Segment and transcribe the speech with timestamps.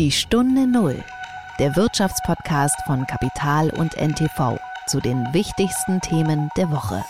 [0.00, 0.96] Die Stunde Null,
[1.60, 7.04] der Wirtschaftspodcast von Kapital und NTV zu den wichtigsten Themen der Woche.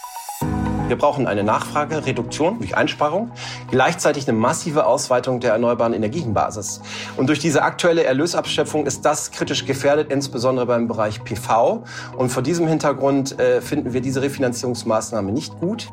[0.89, 3.31] Wir brauchen eine Nachfragereduktion durch Einsparung,
[3.71, 6.83] gleichzeitig eine massive Ausweitung der erneuerbaren Energienbasis.
[7.17, 11.85] Und durch diese aktuelle Erlösabschöpfung ist das kritisch gefährdet, insbesondere beim Bereich PV.
[12.19, 15.89] Und vor diesem Hintergrund äh, finden wir diese Refinanzierungsmaßnahme nicht gut.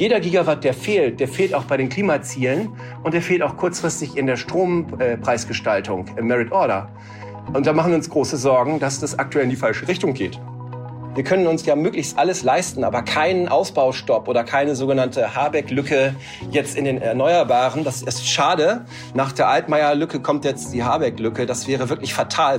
[0.00, 2.70] Jeder Gigawatt, der fehlt, der fehlt auch bei den Klimazielen
[3.02, 6.88] und der fehlt auch kurzfristig in der Strompreisgestaltung, im Merit Order.
[7.52, 10.40] Und da machen wir uns große Sorgen, dass das aktuell in die falsche Richtung geht.
[11.14, 16.14] Wir können uns ja möglichst alles leisten, aber keinen Ausbaustopp oder keine sogenannte Habeck-Lücke
[16.50, 17.84] jetzt in den Erneuerbaren.
[17.84, 18.86] Das ist schade.
[19.12, 21.44] Nach der Altmaier-Lücke kommt jetzt die Habeck-Lücke.
[21.44, 22.58] Das wäre wirklich fatal.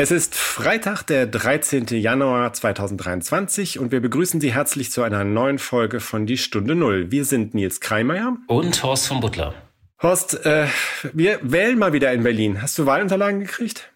[0.00, 1.86] Es ist Freitag, der 13.
[1.88, 7.10] Januar 2023 und wir begrüßen Sie herzlich zu einer neuen Folge von Die Stunde Null.
[7.10, 9.54] Wir sind Nils Kreimeier und Horst von Butler.
[10.00, 10.68] Horst, äh,
[11.14, 12.62] wir wählen mal wieder in Berlin.
[12.62, 13.90] Hast du Wahlunterlagen gekriegt?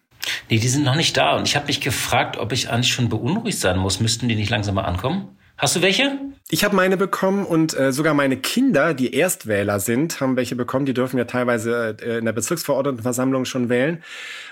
[0.49, 3.07] Nee, die sind noch nicht da und ich habe mich gefragt, ob ich eigentlich schon
[3.07, 4.01] beunruhigt sein muss.
[4.01, 5.37] Müssten die nicht langsam mal ankommen?
[5.63, 6.19] Hast du welche?
[6.49, 10.85] Ich habe meine bekommen und äh, sogar meine Kinder, die Erstwähler sind, haben welche bekommen.
[10.85, 14.03] Die dürfen ja teilweise äh, in der Bezirksverordnetenversammlung schon wählen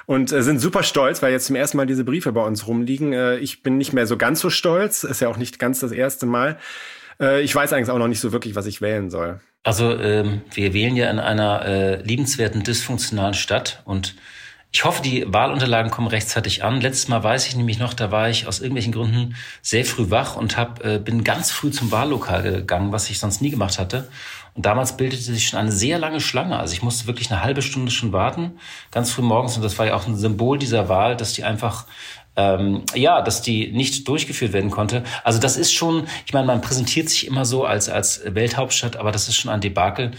[0.06, 3.12] und äh, sind super stolz, weil jetzt zum ersten Mal diese Briefe bei uns rumliegen.
[3.12, 5.04] Äh, ich bin nicht mehr so ganz so stolz.
[5.04, 6.58] Ist ja auch nicht ganz das erste Mal.
[7.20, 9.42] Äh, ich weiß eigentlich auch noch nicht so wirklich, was ich wählen soll.
[9.64, 14.16] Also ähm, wir wählen ja in einer äh, liebenswerten, dysfunktionalen Stadt und
[14.74, 16.80] ich hoffe, die Wahlunterlagen kommen rechtzeitig an.
[16.80, 20.38] Letztes Mal weiß ich nämlich noch, da war ich aus irgendwelchen Gründen sehr früh wach
[20.38, 24.08] und hab, äh, bin ganz früh zum Wahllokal gegangen, was ich sonst nie gemacht hatte.
[24.54, 26.58] Und damals bildete sich schon eine sehr lange Schlange.
[26.58, 28.60] Also ich musste wirklich eine halbe Stunde schon warten,
[28.92, 29.58] ganz früh morgens.
[29.58, 31.86] Und das war ja auch ein Symbol dieser Wahl, dass die einfach
[32.38, 35.04] ähm, ja, dass die nicht durchgeführt werden konnte.
[35.26, 39.12] Also das ist schon, ich meine, man präsentiert sich immer so als als Welthauptstadt, aber
[39.12, 40.12] das ist schon ein Debakel.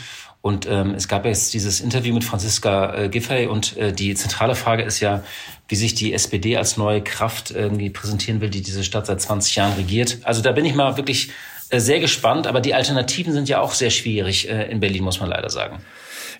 [0.42, 4.56] Und ähm, es gab jetzt dieses Interview mit Franziska äh, Giffey und äh, die zentrale
[4.56, 5.22] Frage ist ja,
[5.68, 9.54] wie sich die SPD als neue Kraft irgendwie präsentieren will, die diese Stadt seit 20
[9.54, 10.18] Jahren regiert.
[10.24, 11.30] Also da bin ich mal wirklich
[11.70, 15.20] äh, sehr gespannt, aber die Alternativen sind ja auch sehr schwierig äh, in Berlin, muss
[15.20, 15.78] man leider sagen.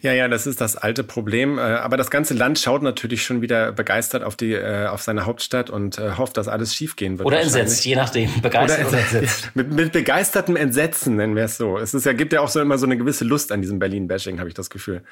[0.03, 1.59] Ja, ja, das ist das alte Problem.
[1.59, 5.27] Äh, aber das ganze Land schaut natürlich schon wieder begeistert auf die, äh, auf seine
[5.27, 7.27] Hauptstadt und äh, hofft, dass alles schiefgehen wird.
[7.27, 8.29] Oder entsetzt, je nachdem.
[8.43, 9.51] Begeistert oder, oder entsetzt.
[9.55, 11.79] mit, mit begeistertem Entsetzen nennen wir es so.
[11.79, 14.41] Es ist ja, gibt ja auch so immer so eine gewisse Lust an diesem Berlin-Bashing,
[14.41, 15.03] habe ich das Gefühl.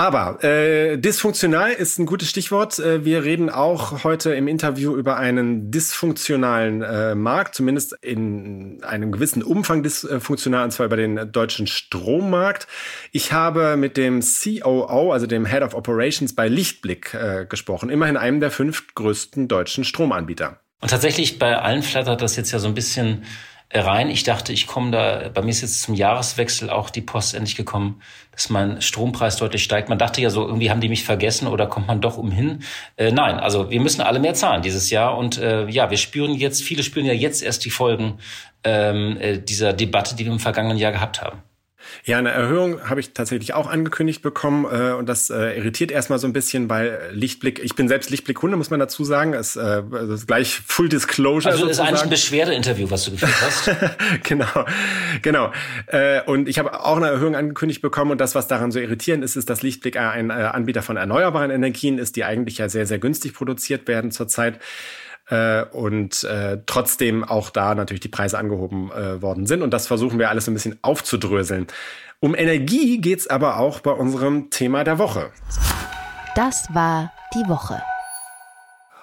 [0.00, 2.78] Aber äh, dysfunktional ist ein gutes Stichwort.
[2.78, 9.12] Äh, wir reden auch heute im Interview über einen dysfunktionalen äh, Markt, zumindest in einem
[9.12, 12.66] gewissen Umfang dysfunktional, und zwar über den deutschen Strommarkt.
[13.12, 18.16] Ich habe mit dem COO, also dem Head of Operations bei Lichtblick äh, gesprochen, immerhin
[18.16, 20.60] einem der fünf größten deutschen Stromanbieter.
[20.80, 23.24] Und tatsächlich bei allen flattert das jetzt ja so ein bisschen
[23.72, 24.10] rein.
[24.10, 27.56] Ich dachte, ich komme da, bei mir ist jetzt zum Jahreswechsel auch die Post endlich
[27.56, 29.88] gekommen, dass mein Strompreis deutlich steigt.
[29.88, 32.62] Man dachte ja so, irgendwie haben die mich vergessen oder kommt man doch umhin.
[32.96, 36.34] Äh, nein, also wir müssen alle mehr zahlen dieses Jahr und äh, ja, wir spüren
[36.34, 38.18] jetzt, viele spüren ja jetzt erst die Folgen
[38.64, 41.42] ähm, äh, dieser Debatte, die wir im vergangenen Jahr gehabt haben.
[42.04, 46.18] Ja, eine Erhöhung habe ich tatsächlich auch angekündigt bekommen äh, und das äh, irritiert erstmal
[46.18, 49.82] so ein bisschen, weil Lichtblick, ich bin selbst Lichtblick-Kunde, muss man dazu sagen, ist, äh,
[50.12, 51.52] ist gleich Full Disclosure.
[51.52, 53.70] Also das ist eigentlich ein Beschwerdeinterview, was du geführt hast.
[54.22, 54.64] genau,
[55.22, 55.52] genau.
[55.86, 59.24] Äh, und ich habe auch eine Erhöhung angekündigt bekommen und das, was daran so irritierend
[59.24, 62.86] ist, ist, dass Lichtblick ein äh, Anbieter von erneuerbaren Energien ist, die eigentlich ja sehr,
[62.86, 64.58] sehr günstig produziert werden zurzeit
[65.30, 69.62] äh, und äh, trotzdem auch da natürlich die Preise angehoben äh, worden sind.
[69.62, 71.66] Und das versuchen wir alles ein bisschen aufzudröseln.
[72.20, 75.30] Um Energie geht's aber auch bei unserem Thema der Woche.
[76.34, 77.80] Das war die Woche.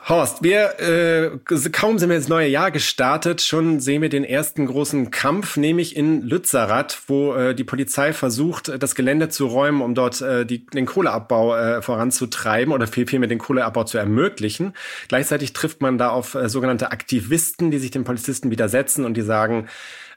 [0.10, 1.38] Horst, wir äh,
[1.74, 5.98] kaum sind wir ins neue Jahr gestartet, schon sehen wir den ersten großen Kampf, nämlich
[5.98, 10.66] in Lützerath, wo äh, die Polizei versucht, das Gelände zu räumen, um dort äh, die,
[10.66, 14.72] den Kohleabbau äh, voranzutreiben oder viel viel mit den Kohleabbau zu ermöglichen.
[15.10, 19.24] Gleichzeitig trifft man da auf äh, sogenannte Aktivisten, die sich den Polizisten widersetzen und die
[19.24, 19.68] sagen,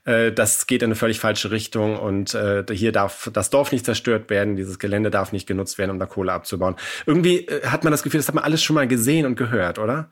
[0.04, 3.84] äh, das geht in eine völlig falsche Richtung und äh, hier darf das Dorf nicht
[3.84, 6.76] zerstört werden, dieses Gelände darf nicht genutzt werden, um da Kohle abzubauen.
[7.06, 9.78] Irgendwie äh, hat man das Gefühl, das hat man alles schon mal gesehen und gehört,
[9.78, 10.08] oder?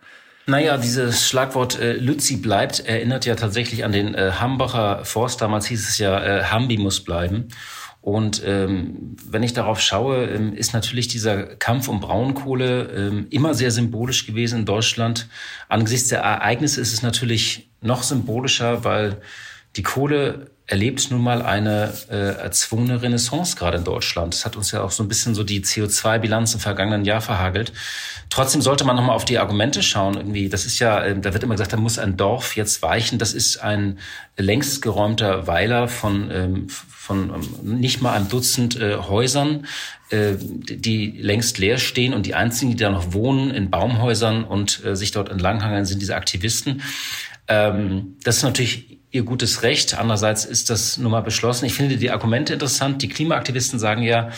[0.46, 5.42] Naja, dieses Schlagwort äh, Lützi bleibt erinnert ja tatsächlich an den äh, Hambacher Forst.
[5.42, 7.48] Damals hieß es ja, äh, Hambi muss bleiben.
[8.00, 13.52] Und ähm, wenn ich darauf schaue, ähm, ist natürlich dieser Kampf um Braunkohle ähm, immer
[13.52, 15.28] sehr symbolisch gewesen in Deutschland.
[15.68, 19.20] Angesichts der Ereignisse ist es natürlich noch symbolischer, weil
[19.76, 24.34] die Kohle erlebt nun mal eine äh, erzwungene Renaissance gerade in Deutschland.
[24.34, 27.72] Das hat uns ja auch so ein bisschen so die CO2-Bilanz im vergangenen Jahr verhagelt.
[28.28, 30.16] Trotzdem sollte man nochmal auf die Argumente schauen.
[30.16, 33.18] Irgendwie, das ist ja, äh, da wird immer gesagt, da muss ein Dorf jetzt weichen.
[33.18, 33.98] Das ist ein
[34.36, 39.66] längst geräumter Weiler von, ähm, von ähm, nicht mal einem Dutzend äh, Häusern,
[40.10, 44.84] äh, die längst leer stehen und die einzigen, die da noch wohnen in Baumhäusern und
[44.84, 46.82] äh, sich dort entlanghangeln, sind diese Aktivisten.
[47.48, 49.98] Ähm, das ist natürlich ihr gutes Recht.
[49.98, 51.66] Andererseits ist das nun mal beschlossen.
[51.66, 53.02] Ich finde die Argumente interessant.
[53.02, 54.30] Die Klimaaktivisten sagen ja,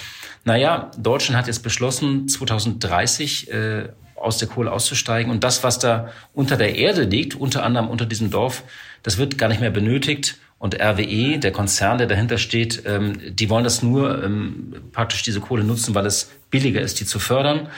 [0.45, 5.31] naja, Deutschland hat jetzt beschlossen, 2030 äh, aus der Kohle auszusteigen.
[5.31, 8.65] Und das, was da unter der Erde liegt, unter anderem unter diesem Dorf,
[9.03, 10.39] das wird gar nicht mehr benötigt.
[10.59, 15.41] Und RWE, der Konzern, der dahinter steht, ähm, die wollen das nur ähm, praktisch diese
[15.41, 17.69] Kohle nutzen, weil es billiger ist, die zu fördern.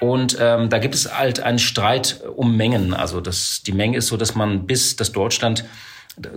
[0.00, 2.92] Und ähm, da gibt es halt einen Streit um Mengen.
[2.92, 5.64] Also das, die Menge ist so, dass man bis das Deutschland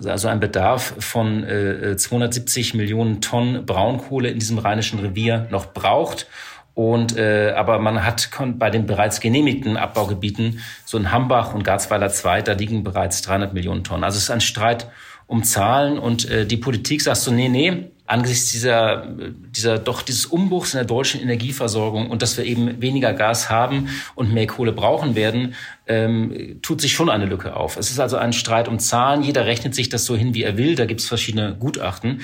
[0.05, 6.27] also ein Bedarf von äh, 270 Millionen Tonnen Braunkohle in diesem rheinischen Revier noch braucht.
[6.73, 12.09] Und äh, aber man hat bei den bereits genehmigten Abbaugebieten, so in Hambach und Garzweiler
[12.09, 14.03] 2, da liegen bereits 300 Millionen Tonnen.
[14.03, 14.87] Also es ist ein Streit
[15.27, 19.07] um Zahlen und äh, die Politik sagt so, nee, nee, angesichts dieser,
[19.55, 23.89] dieser doch dieses Umbruchs in der deutschen Energieversorgung und dass wir eben weniger Gas haben
[24.15, 25.53] und mehr Kohle brauchen werden,
[25.87, 27.77] ähm, tut sich schon eine Lücke auf.
[27.77, 29.21] Es ist also ein Streit um Zahlen.
[29.21, 30.75] Jeder rechnet sich das so hin, wie er will.
[30.75, 32.21] Da gibt es verschiedene Gutachten.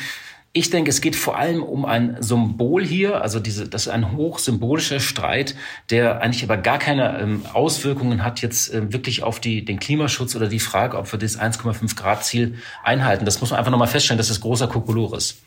[0.58, 4.14] Ich denke, es geht vor allem um ein Symbol hier, also diese, das ist ein
[4.14, 5.54] hochsymbolischer Streit,
[5.90, 10.34] der eigentlich aber gar keine ähm, Auswirkungen hat jetzt äh, wirklich auf die, den Klimaschutz
[10.34, 13.26] oder die Frage, ob wir das 1,5 Grad Ziel einhalten.
[13.26, 15.42] Das muss man einfach nochmal feststellen, dass das großer Kokolores.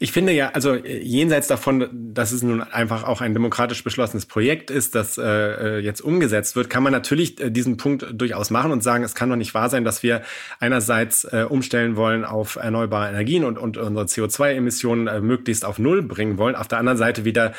[0.00, 4.26] Ich finde ja, also äh, jenseits davon, dass es nun einfach auch ein demokratisch beschlossenes
[4.26, 8.50] Projekt ist, das äh, äh, jetzt umgesetzt wird, kann man natürlich äh, diesen Punkt durchaus
[8.50, 10.22] machen und sagen, es kann doch nicht wahr sein, dass wir
[10.58, 16.02] einerseits äh, umstellen wollen auf erneuerbare Energien und, und unsere CO2-Emissionen äh, möglichst auf Null
[16.02, 17.52] bringen wollen, auf der anderen Seite wieder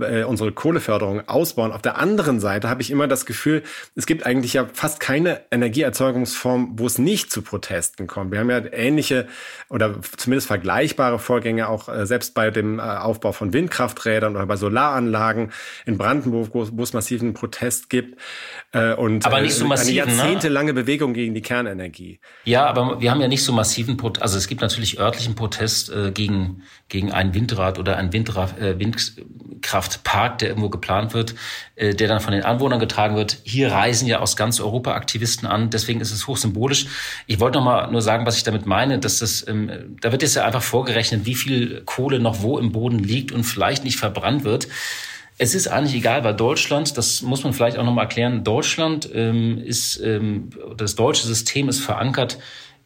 [0.00, 1.70] äh, unsere Kohleförderung ausbauen.
[1.70, 3.62] Auf der anderen Seite habe ich immer das Gefühl,
[3.94, 8.32] es gibt eigentlich ja fast keine Energieerzeugungsform, wo es nicht zu Protesten kommt.
[8.32, 9.28] Wir haben ja ähnliche
[9.68, 14.56] oder zumindest vergleichbare Vorgänge auch äh, selbst bei dem äh, Aufbau von Windkrafträdern oder bei
[14.56, 15.52] Solaranlagen
[15.84, 18.20] in Brandenburg, wo, wo es massiven Protest gibt.
[18.72, 20.18] Äh, und aber nicht so massiv, eine ne?
[20.18, 20.82] jahrzehntelange ne?
[20.82, 22.20] Bewegung gegen die Kernenergie.
[22.44, 24.22] Ja, aber wir haben ja nicht so massiven Protest.
[24.22, 28.78] Also es gibt natürlich örtlichen Protest äh, gegen gegen ein Windrad oder ein Windra äh,
[28.78, 31.34] Windkraftpark, der irgendwo geplant wird,
[31.74, 33.38] äh, der dann von den Anwohnern getragen wird.
[33.42, 35.70] Hier reisen ja aus ganz Europa Aktivisten an.
[35.70, 36.86] Deswegen ist es hochsymbolisch.
[37.26, 40.22] Ich wollte noch mal nur sagen, was ich damit meine, dass das ähm, da wird
[40.22, 43.96] jetzt ja einfach vorgerechnet, wie viel Kohle noch wo im Boden liegt und vielleicht nicht
[43.96, 44.68] verbrannt wird.
[45.38, 49.08] Es ist eigentlich egal, weil Deutschland, das muss man vielleicht auch noch mal erklären, Deutschland
[49.12, 52.38] ähm, ist, ähm, das deutsche System ist verankert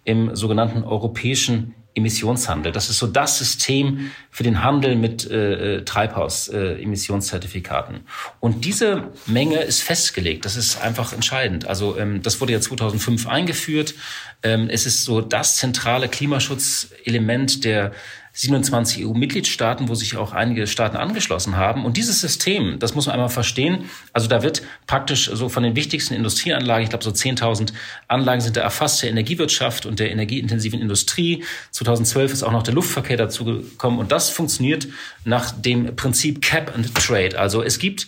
[0.05, 2.73] im sogenannten europäischen Emissionshandel.
[2.73, 8.01] Das ist so das System für den Handel mit äh, äh Treibhaus-Emissionszertifikaten.
[8.39, 10.45] Und diese Menge ist festgelegt.
[10.45, 11.67] Das ist einfach entscheidend.
[11.67, 13.95] Also ähm, das wurde ja 2005 eingeführt.
[14.43, 17.91] Ähm, es ist so das zentrale Klimaschutzelement der
[18.33, 21.85] 27 EU-Mitgliedstaaten, wo sich auch einige Staaten angeschlossen haben.
[21.85, 23.85] Und dieses System, das muss man einmal verstehen.
[24.13, 27.73] Also da wird praktisch so von den wichtigsten Industrieanlagen, ich glaube so 10.000
[28.09, 31.45] Anlagen sind da erfasst, der Energiewirtschaft und der energieintensiven Industrie.
[31.73, 33.99] 2012 ist auch noch der Luftverkehr dazu gekommen.
[33.99, 34.87] Und das funktioniert
[35.25, 37.39] nach dem Prinzip Cap and Trade.
[37.39, 38.07] Also es gibt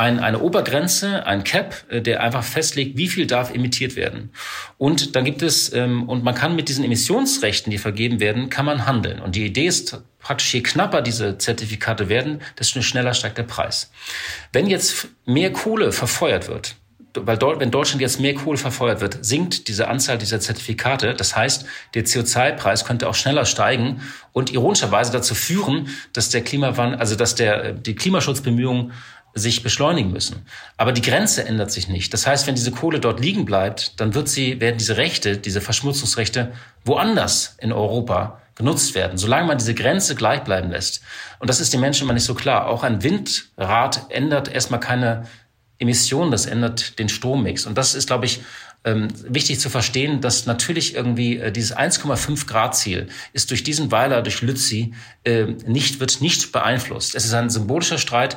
[0.00, 4.30] ein, eine Obergrenze, ein Cap, äh, der einfach festlegt, wie viel darf emittiert werden.
[4.78, 8.64] Und dann gibt es, ähm, und man kann mit diesen Emissionsrechten, die vergeben werden, kann
[8.64, 9.20] man handeln.
[9.20, 13.92] Und die Idee ist praktisch, je knapper diese Zertifikate werden, desto schneller steigt der Preis.
[14.52, 16.76] Wenn jetzt mehr Kohle verfeuert wird,
[17.14, 21.14] weil dort, wenn Deutschland jetzt mehr Kohle verfeuert wird, sinkt diese Anzahl dieser Zertifikate.
[21.14, 24.00] Das heißt, der CO2-Preis könnte auch schneller steigen
[24.32, 28.92] und ironischerweise dazu führen, dass der Klimawandel, also dass der, die Klimaschutzbemühungen
[29.34, 30.46] sich beschleunigen müssen.
[30.76, 32.12] Aber die Grenze ändert sich nicht.
[32.12, 35.60] Das heißt, wenn diese Kohle dort liegen bleibt, dann wird sie, werden diese Rechte, diese
[35.60, 36.52] Verschmutzungsrechte
[36.84, 41.02] woanders in Europa genutzt werden, solange man diese Grenze gleich bleiben lässt.
[41.38, 42.66] Und das ist den Menschen immer nicht so klar.
[42.66, 45.26] Auch ein Windrad ändert erstmal keine
[45.78, 47.64] Emissionen, das ändert den Strommix.
[47.66, 48.40] Und das ist, glaube ich,
[48.84, 53.90] ähm, wichtig zu verstehen, dass natürlich irgendwie äh, dieses 1,5 Grad Ziel ist durch diesen
[53.92, 54.94] Weiler, durch Lützi,
[55.24, 57.14] äh, nicht, wird nicht beeinflusst.
[57.14, 58.36] Es ist ein symbolischer Streit.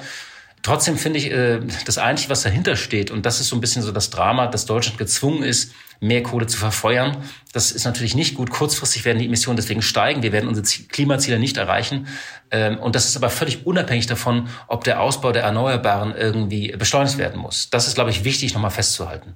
[0.63, 3.81] Trotzdem finde ich, äh, das Einzige, was dahinter steht, und das ist so ein bisschen
[3.81, 7.17] so das Drama, dass Deutschland gezwungen ist, mehr Kohle zu verfeuern.
[7.51, 8.49] Das ist natürlich nicht gut.
[8.49, 10.23] Kurzfristig werden die Emissionen deswegen steigen.
[10.23, 12.07] Wir werden unsere Klimaziele nicht erreichen.
[12.51, 17.17] Ähm, und das ist aber völlig unabhängig davon, ob der Ausbau der Erneuerbaren irgendwie beschleunigt
[17.17, 17.69] werden muss.
[17.69, 19.35] Das ist, glaube ich, wichtig, nochmal festzuhalten.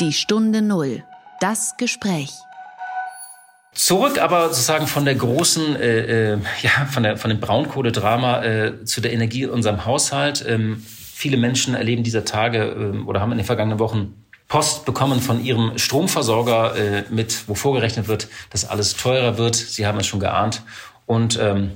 [0.00, 1.02] Die Stunde Null.
[1.40, 2.30] Das Gespräch.
[3.78, 8.84] Zurück aber sozusagen von der großen, äh, äh, ja, von, der, von dem Braunkohledrama äh,
[8.84, 10.44] zu der Energie in unserem Haushalt.
[10.48, 15.20] Ähm, viele Menschen erleben dieser Tage äh, oder haben in den vergangenen Wochen Post bekommen
[15.20, 19.54] von ihrem Stromversorger, äh, mit, wo vorgerechnet wird, dass alles teurer wird.
[19.54, 20.62] Sie haben es schon geahnt.
[21.06, 21.70] Und ähm,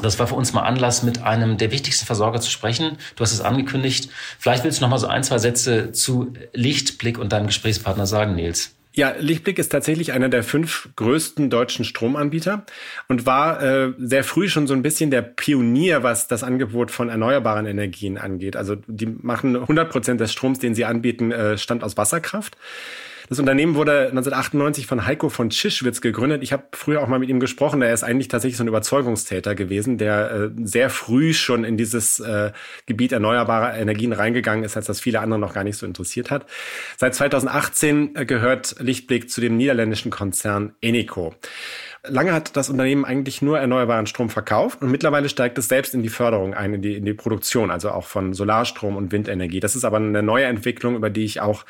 [0.00, 2.98] das war für uns mal Anlass, mit einem der wichtigsten Versorger zu sprechen.
[3.14, 4.08] Du hast es angekündigt.
[4.40, 8.34] Vielleicht willst du noch mal so ein, zwei Sätze zu Lichtblick und deinem Gesprächspartner sagen,
[8.34, 8.74] Nils.
[8.96, 12.64] Ja, Lichtblick ist tatsächlich einer der fünf größten deutschen Stromanbieter
[13.08, 17.08] und war äh, sehr früh schon so ein bisschen der Pionier, was das Angebot von
[17.08, 18.54] erneuerbaren Energien angeht.
[18.54, 22.56] Also die machen 100 Prozent des Stroms, den sie anbieten, äh, stammt aus Wasserkraft.
[23.28, 26.42] Das Unternehmen wurde 1998 von Heiko von Tschischwitz gegründet.
[26.42, 27.80] Ich habe früher auch mal mit ihm gesprochen.
[27.80, 32.20] Er ist eigentlich tatsächlich so ein Überzeugungstäter gewesen, der äh, sehr früh schon in dieses
[32.20, 32.52] äh,
[32.86, 36.44] Gebiet erneuerbarer Energien reingegangen ist, als das viele andere noch gar nicht so interessiert hat.
[36.98, 41.34] Seit 2018 äh, gehört Lichtblick zu dem niederländischen Konzern Eneco.
[42.06, 46.02] Lange hat das Unternehmen eigentlich nur erneuerbaren Strom verkauft und mittlerweile steigt es selbst in
[46.02, 49.60] die Förderung ein, in die, in die Produktion, also auch von Solarstrom und Windenergie.
[49.60, 51.64] Das ist aber eine neue Entwicklung, über die ich auch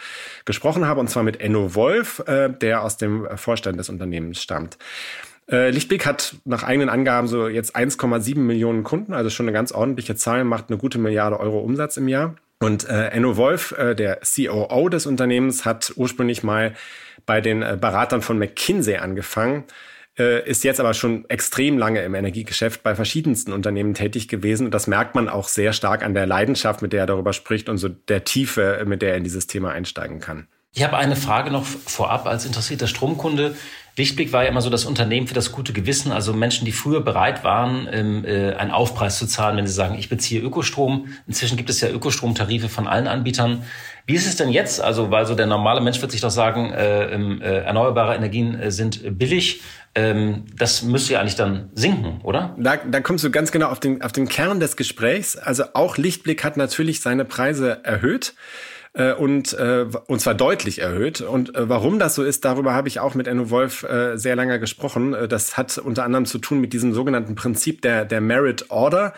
[0.45, 4.77] gesprochen habe, und zwar mit Enno Wolf, äh, der aus dem Vorstand des Unternehmens stammt.
[5.49, 9.71] Äh, Lichtblick hat nach eigenen Angaben so jetzt 1,7 Millionen Kunden, also schon eine ganz
[9.71, 12.35] ordentliche Zahl, macht eine gute Milliarde Euro Umsatz im Jahr.
[12.59, 16.75] Und äh, Enno Wolf, äh, der COO des Unternehmens, hat ursprünglich mal
[17.25, 19.65] bei den äh, Beratern von McKinsey angefangen
[20.19, 24.67] äh, ist jetzt aber schon extrem lange im Energiegeschäft bei verschiedensten Unternehmen tätig gewesen.
[24.67, 27.69] Und das merkt man auch sehr stark an der Leidenschaft, mit der er darüber spricht
[27.69, 30.47] und so der Tiefe, mit der er in dieses Thema einsteigen kann.
[30.77, 33.55] Ich habe eine Frage noch vorab als interessierter Stromkunde.
[33.97, 37.01] Lichtblick war ja immer so das Unternehmen für das gute Gewissen, also Menschen, die früher
[37.01, 41.07] bereit waren, ähm, äh, einen Aufpreis zu zahlen, wenn sie sagen, ich beziehe Ökostrom.
[41.29, 43.63] Inzwischen gibt es ja Ökostromtarife von allen Anbietern.
[44.07, 44.83] Wie ist es denn jetzt?
[44.83, 48.71] Also, weil so der normale Mensch wird sich doch sagen, äh, äh, erneuerbare Energien äh,
[48.71, 49.63] sind billig.
[49.95, 52.55] Ähm, das müsste ja eigentlich dann sinken, oder?
[52.59, 55.37] Da, da kommst du ganz genau auf den, auf den Kern des Gesprächs.
[55.37, 58.35] Also auch Lichtblick hat natürlich seine Preise erhöht
[58.95, 61.21] äh, und, äh, und zwar deutlich erhöht.
[61.21, 64.37] Und äh, warum das so ist, darüber habe ich auch mit Enno Wolf äh, sehr
[64.37, 65.15] lange gesprochen.
[65.15, 69.13] Äh, das hat unter anderem zu tun mit diesem sogenannten Prinzip der, der Merit Order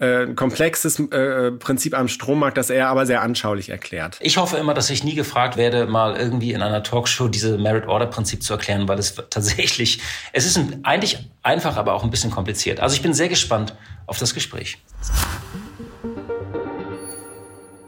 [0.00, 4.18] äh, ein komplexes äh, Prinzip am Strommarkt, das er aber sehr anschaulich erklärt.
[4.20, 8.42] Ich hoffe immer, dass ich nie gefragt werde, mal irgendwie in einer Talkshow diese Merit-Order-Prinzip
[8.42, 10.00] zu erklären, weil es tatsächlich,
[10.32, 12.78] es ist ein, eigentlich einfach, aber auch ein bisschen kompliziert.
[12.78, 13.74] Also ich bin sehr gespannt
[14.06, 14.78] auf das Gespräch.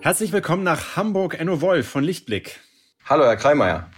[0.03, 2.59] Herzlich willkommen nach Hamburg, Enno Wolf von Lichtblick.
[3.05, 3.91] Hallo, Herr Kreimeier.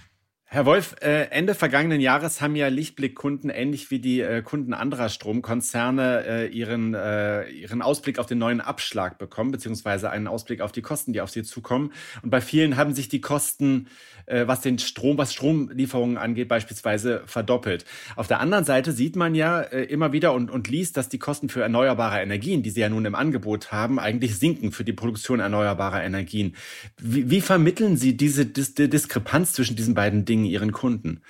[0.54, 5.09] Herr Wolf, äh, Ende vergangenen Jahres haben ja Lichtblick-Kunden ähnlich wie die äh, Kunden anderer
[5.09, 10.82] Stromkonzerne äh, ihren, ihren Ausblick auf den neuen Abschlag bekommen, beziehungsweise einen Ausblick auf die
[10.82, 11.90] Kosten, die auf sie zukommen.
[12.21, 13.88] Und bei vielen haben sich die Kosten
[14.28, 17.85] was den Strom, was Stromlieferungen angeht, beispielsweise verdoppelt.
[18.14, 21.49] Auf der anderen Seite sieht man ja immer wieder und, und liest, dass die Kosten
[21.49, 25.40] für erneuerbare Energien, die sie ja nun im Angebot haben, eigentlich sinken für die Produktion
[25.40, 26.54] erneuerbarer Energien.
[27.00, 31.22] Wie, wie vermitteln Sie diese Dis Diskrepanz zwischen diesen beiden Dingen Ihren Kunden?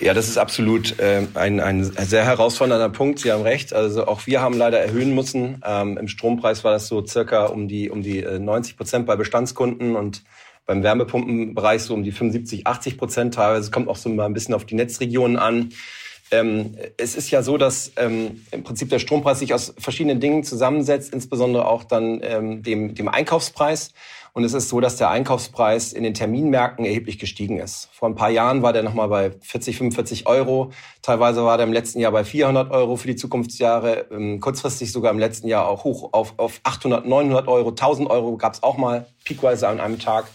[0.00, 3.20] Ja, das ist absolut äh, ein, ein sehr herausfordernder Punkt.
[3.20, 3.72] Sie haben recht.
[3.72, 5.62] Also auch wir haben leider erhöhen müssen.
[5.64, 9.14] Ähm, Im Strompreis war das so circa um die um die 90 äh, Prozent bei
[9.14, 10.24] Bestandskunden und
[10.66, 13.66] beim Wärmepumpenbereich so um die 75, 80 Prozent teilweise.
[13.66, 15.72] Es kommt auch so mal ein bisschen auf die Netzregionen an.
[16.30, 20.42] Ähm, es ist ja so, dass ähm, im Prinzip der Strompreis sich aus verschiedenen Dingen
[20.42, 23.92] zusammensetzt, insbesondere auch dann ähm, dem, dem Einkaufspreis.
[24.36, 27.88] Und es ist so, dass der Einkaufspreis in den Terminmärkten erheblich gestiegen ist.
[27.92, 30.72] Vor ein paar Jahren war der nochmal bei 40, 45 Euro.
[31.02, 34.06] Teilweise war der im letzten Jahr bei 400 Euro für die Zukunftsjahre.
[34.10, 38.36] Ähm, kurzfristig sogar im letzten Jahr auch hoch auf, auf 800, 900 Euro, 1000 Euro
[38.36, 40.26] gab es auch mal peakweise an einem Tag.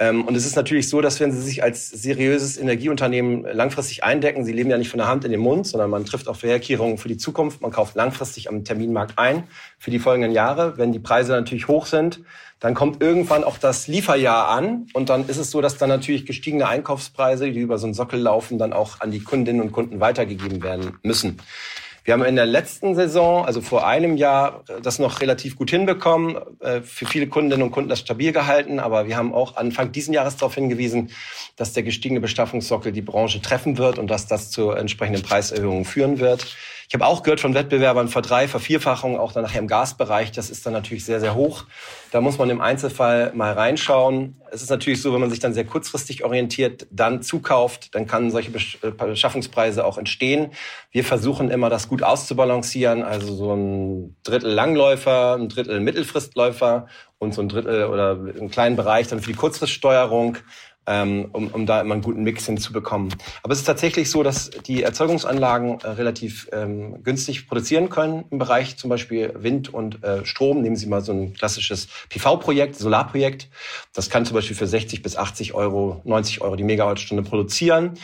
[0.00, 4.44] Ähm, und es ist natürlich so, dass wenn Sie sich als seriöses Energieunternehmen langfristig eindecken,
[4.44, 6.98] Sie leben ja nicht von der Hand in den Mund, sondern man trifft auch Vorherkehrungen
[6.98, 7.60] für die Zukunft.
[7.60, 9.44] Man kauft langfristig am Terminmarkt ein
[9.78, 10.78] für die folgenden Jahre.
[10.78, 12.20] Wenn die Preise natürlich hoch sind,
[12.60, 16.26] dann kommt irgendwann auch das Lieferjahr an und dann ist es so, dass dann natürlich
[16.26, 20.00] gestiegene Einkaufspreise, die über so einen Sockel laufen, dann auch an die Kundinnen und Kunden
[20.00, 21.38] weitergegeben werden müssen.
[22.08, 26.38] Wir haben in der letzten Saison, also vor einem Jahr, das noch relativ gut hinbekommen.
[26.60, 28.80] Äh, für viele Kundinnen und Kunden das stabil gehalten.
[28.80, 31.10] Aber wir haben auch Anfang diesen Jahres darauf hingewiesen,
[31.56, 36.18] dass der gestiegene Beschaffungssockel die Branche treffen wird und dass das zu entsprechenden Preiserhöhungen führen
[36.18, 36.46] wird.
[36.88, 40.32] Ich habe auch gehört von Wettbewerbern Verdrei, Vervierfachung, auch dann nachher im Gasbereich.
[40.32, 41.66] Das ist dann natürlich sehr, sehr hoch.
[42.12, 44.40] Da muss man im Einzelfall mal reinschauen.
[44.50, 48.30] Es ist natürlich so, wenn man sich dann sehr kurzfristig orientiert, dann zukauft, dann kann
[48.30, 50.52] solche äh, Beschaffungspreise auch entstehen.
[50.90, 53.02] Wir versuchen immer, das gut auszubalancieren.
[53.02, 56.86] Also so ein Drittel Langläufer, ein Drittel Mittelfristläufer
[57.18, 60.38] und so ein Drittel oder einen kleinen Bereich dann für die Kurzfriststeuerung
[60.88, 63.14] ähm, um, um da immer einen guten Mix hinzubekommen.
[63.42, 68.38] Aber es ist tatsächlich so, dass die Erzeugungsanlagen äh, relativ ähm, günstig produzieren können im
[68.38, 70.62] Bereich zum Beispiel Wind und äh, Strom.
[70.62, 73.48] Nehmen Sie mal so ein klassisches PV-Projekt, Solarprojekt.
[73.92, 77.98] Das kann zum Beispiel für 60 bis 80 Euro, 90 Euro die Megawattstunde produzieren.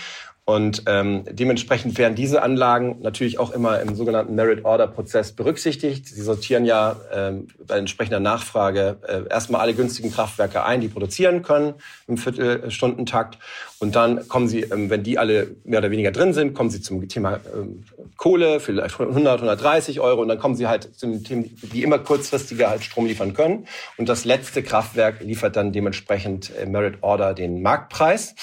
[0.47, 6.07] Und ähm, dementsprechend werden diese Anlagen natürlich auch immer im sogenannten Merit-Order-Prozess berücksichtigt.
[6.07, 11.41] Sie sortieren ja ähm, bei entsprechender Nachfrage äh, erstmal alle günstigen Kraftwerke ein, die produzieren
[11.41, 11.75] können
[12.07, 13.39] im Viertelstundentakt.
[13.85, 16.81] Und dann kommen sie, ähm, wenn die alle mehr oder weniger drin sind, kommen sie
[16.81, 17.85] zum Thema ähm,
[18.17, 20.23] Kohle, vielleicht 100, 130 Euro.
[20.23, 23.67] Und dann kommen sie halt zu den Themen, die immer kurzfristiger halt Strom liefern können.
[23.99, 28.35] Und das letzte Kraftwerk liefert dann dementsprechend äh, Merit Order den Marktpreis.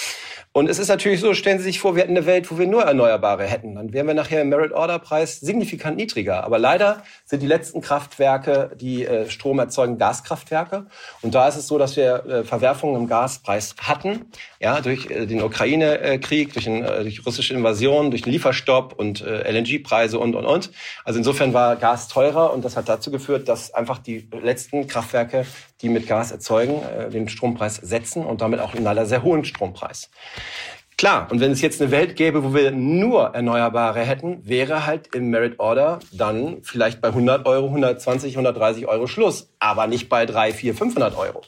[0.53, 2.67] Und es ist natürlich so, stellen Sie sich vor, wir hätten eine Welt, wo wir
[2.67, 3.75] nur Erneuerbare hätten.
[3.75, 6.43] Dann wären wir nachher im Merit-Order-Preis signifikant niedriger.
[6.43, 10.87] Aber leider sind die letzten Kraftwerke, die äh, Strom erzeugen, Gaskraftwerke.
[11.21, 14.25] Und da ist es so, dass wir äh, Verwerfungen im Gaspreis hatten.
[14.59, 20.19] Ja, durch den Ukraine-Krieg, durch, äh, durch russische Invasion, durch den Lieferstopp und äh, LNG-Preise
[20.19, 20.71] und, und, und.
[21.03, 25.45] Also insofern war Gas teurer und das hat dazu geführt, dass einfach die letzten Kraftwerke,
[25.81, 29.45] die mit Gas erzeugen, äh, den Strompreis setzen und damit auch einen leider sehr hohen
[29.45, 30.09] Strompreis.
[31.01, 35.15] Klar, und wenn es jetzt eine Welt gäbe, wo wir nur Erneuerbare hätten, wäre halt
[35.15, 40.27] im Merit Order dann vielleicht bei 100 Euro, 120, 130 Euro Schluss, aber nicht bei
[40.27, 41.41] 3, 4, 500 Euro.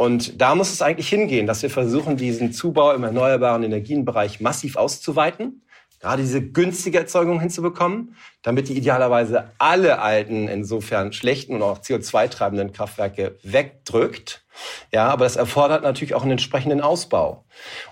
[0.00, 4.76] Und da muss es eigentlich hingehen, dass wir versuchen, diesen Zubau im erneuerbaren Energienbereich massiv
[4.76, 5.60] auszuweiten,
[6.00, 12.72] gerade diese günstige Erzeugung hinzubekommen, damit die idealerweise alle alten, insofern schlechten und auch CO2-treibenden
[12.72, 14.42] Kraftwerke wegdrückt.
[14.90, 17.44] Ja, aber das erfordert natürlich auch einen entsprechenden Ausbau.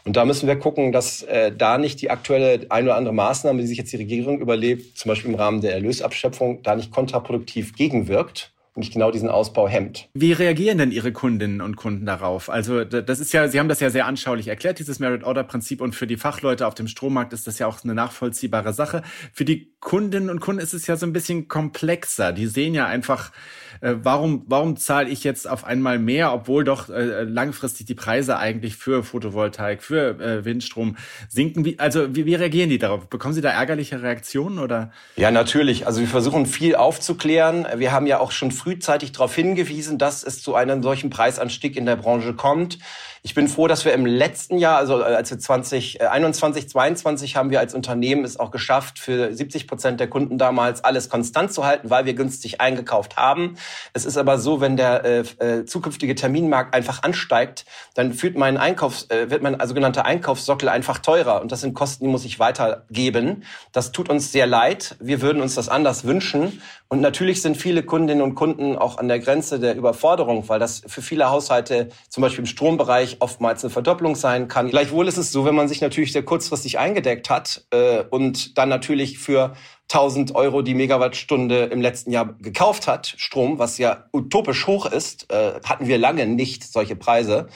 [0.05, 3.61] Und da müssen wir gucken, dass äh, da nicht die aktuelle ein oder andere Maßnahme,
[3.61, 7.75] die sich jetzt die Regierung überlebt, zum Beispiel im Rahmen der Erlösabschöpfung, da nicht kontraproduktiv
[7.77, 10.08] gegenwirkt nicht genau diesen Ausbau hemmt.
[10.14, 12.50] Wie reagieren denn Ihre Kundinnen und Kunden darauf?
[12.50, 16.06] Also das ist ja, Sie haben das ja sehr anschaulich erklärt, dieses Merit-Order-Prinzip und für
[16.06, 19.02] die Fachleute auf dem Strommarkt ist das ja auch eine nachvollziehbare Sache.
[19.32, 22.32] Für die Kundinnen und Kunden ist es ja so ein bisschen komplexer.
[22.32, 23.32] Die sehen ja einfach,
[23.80, 28.38] äh, warum, warum zahle ich jetzt auf einmal mehr, obwohl doch äh, langfristig die Preise
[28.38, 30.97] eigentlich für Photovoltaik, für äh, Windstrom
[31.28, 31.64] sinken?
[31.64, 33.08] Wie, also wie, wie reagieren die darauf?
[33.08, 34.90] Bekommen Sie da ärgerliche Reaktionen oder?
[35.16, 35.87] Ja, natürlich.
[35.87, 37.66] Also wir versuchen viel aufzuklären.
[37.76, 41.87] Wir haben ja auch schon frühzeitig darauf hingewiesen, dass es zu einem solchen Preisanstieg in
[41.87, 42.78] der Branche kommt.
[43.23, 47.50] Ich bin froh, dass wir im letzten Jahr, also äh, als wir 2021, 22 haben
[47.50, 51.65] wir als Unternehmen es auch geschafft, für 70 Prozent der Kunden damals alles konstant zu
[51.65, 53.57] halten, weil wir günstig eingekauft haben.
[53.93, 58.57] Es ist aber so, wenn der äh, äh, zukünftige Terminmarkt einfach ansteigt, dann führt mein
[58.57, 61.41] Einkaufs, äh, wird mein sogenannter Einkaufssockel einfach teurer.
[61.41, 63.45] Und das sind Kosten, die muss ich weitergeben.
[63.73, 64.97] Das tut uns sehr leid.
[65.00, 66.61] Wir würden uns das anders wünschen.
[66.91, 70.83] Und natürlich sind viele Kundinnen und Kunden auch an der Grenze der Überforderung, weil das
[70.87, 74.71] für viele Haushalte zum Beispiel im Strombereich oftmals eine Verdopplung sein kann.
[74.71, 78.69] Gleichwohl ist es so, wenn man sich natürlich sehr kurzfristig eingedeckt hat äh, und dann
[78.69, 79.54] natürlich für
[79.91, 85.33] 1000 Euro die Megawattstunde im letzten Jahr gekauft hat, Strom, was ja utopisch hoch ist,
[85.33, 87.49] äh, hatten wir lange nicht solche Preise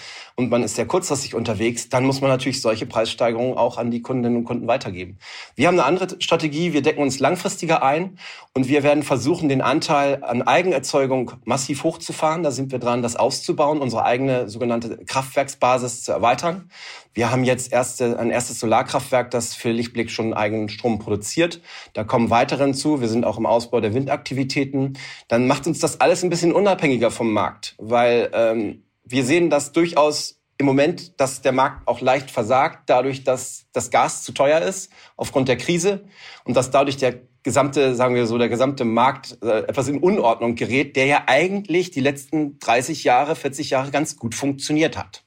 [0.42, 4.02] und man ist sehr kurzfristig unterwegs, dann muss man natürlich solche Preissteigerungen auch an die
[4.02, 5.18] Kundinnen und Kunden weitergeben.
[5.55, 8.18] Wir haben eine andere Strategie, wir decken uns langfristiger ein
[8.55, 12.42] und wir werden versuchen, den Anteil an Eigenerzeugung massiv hochzufahren.
[12.42, 16.70] Da sind wir dran, das auszubauen, unsere eigene sogenannte Kraftwerksbasis zu erweitern.
[17.14, 21.61] Wir haben jetzt erste, ein erstes Solarkraftwerk, das für Lichtblick schon eigenen Strom produziert.
[21.92, 23.00] Da kommen weitere hinzu.
[23.00, 24.98] Wir sind auch im Ausbau der Windaktivitäten.
[25.28, 29.72] Dann macht uns das alles ein bisschen unabhängiger vom Markt, weil ähm, wir sehen das
[29.72, 34.61] durchaus im Moment, dass der Markt auch leicht versagt, dadurch, dass das Gas zu teuer
[34.61, 36.05] ist aufgrund der Krise
[36.44, 40.55] und dass dadurch der gesamte, sagen wir so, der gesamte Markt äh, etwas in Unordnung
[40.55, 45.21] gerät, der ja eigentlich die letzten 30 Jahre, 40 Jahre ganz gut funktioniert hat.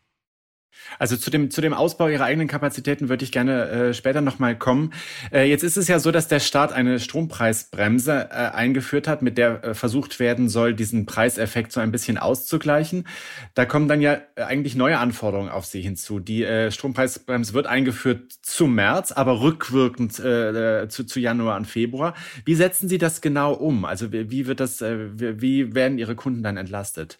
[1.00, 4.58] Also zu dem, zu dem Ausbau ihrer eigenen Kapazitäten würde ich gerne äh, später nochmal
[4.58, 4.93] kommen.
[5.32, 9.38] Äh, jetzt ist es ja so, dass der Staat eine Strompreisbremse äh, eingeführt hat, mit
[9.38, 13.08] der äh, versucht werden soll, diesen Preiseffekt so ein bisschen auszugleichen.
[13.54, 16.19] Da kommen dann ja äh, eigentlich neue Anforderungen auf Sie hinzu.
[16.19, 21.65] Die äh, Strompreisbremse wird eingeführt zum März, aber rückwirkend äh, äh zu, zu Januar und
[21.65, 22.13] Februar.
[22.45, 23.86] Wie setzen Sie das genau um?
[23.86, 27.17] Also wie, wie wird das, äh, wie werden Ihre Kunden dann entlastet?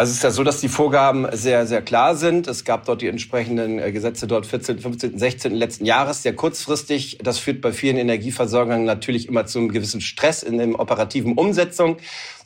[0.00, 2.46] Also es ist ja so, dass die Vorgaben sehr, sehr klar sind.
[2.46, 5.52] Es gab dort die entsprechenden äh, Gesetze dort 14., 15., 16.
[5.52, 7.18] letzten Jahres, sehr kurzfristig.
[7.20, 11.96] Das führt bei vielen Energieversorgern natürlich immer zu einem gewissen Stress in der operativen Umsetzung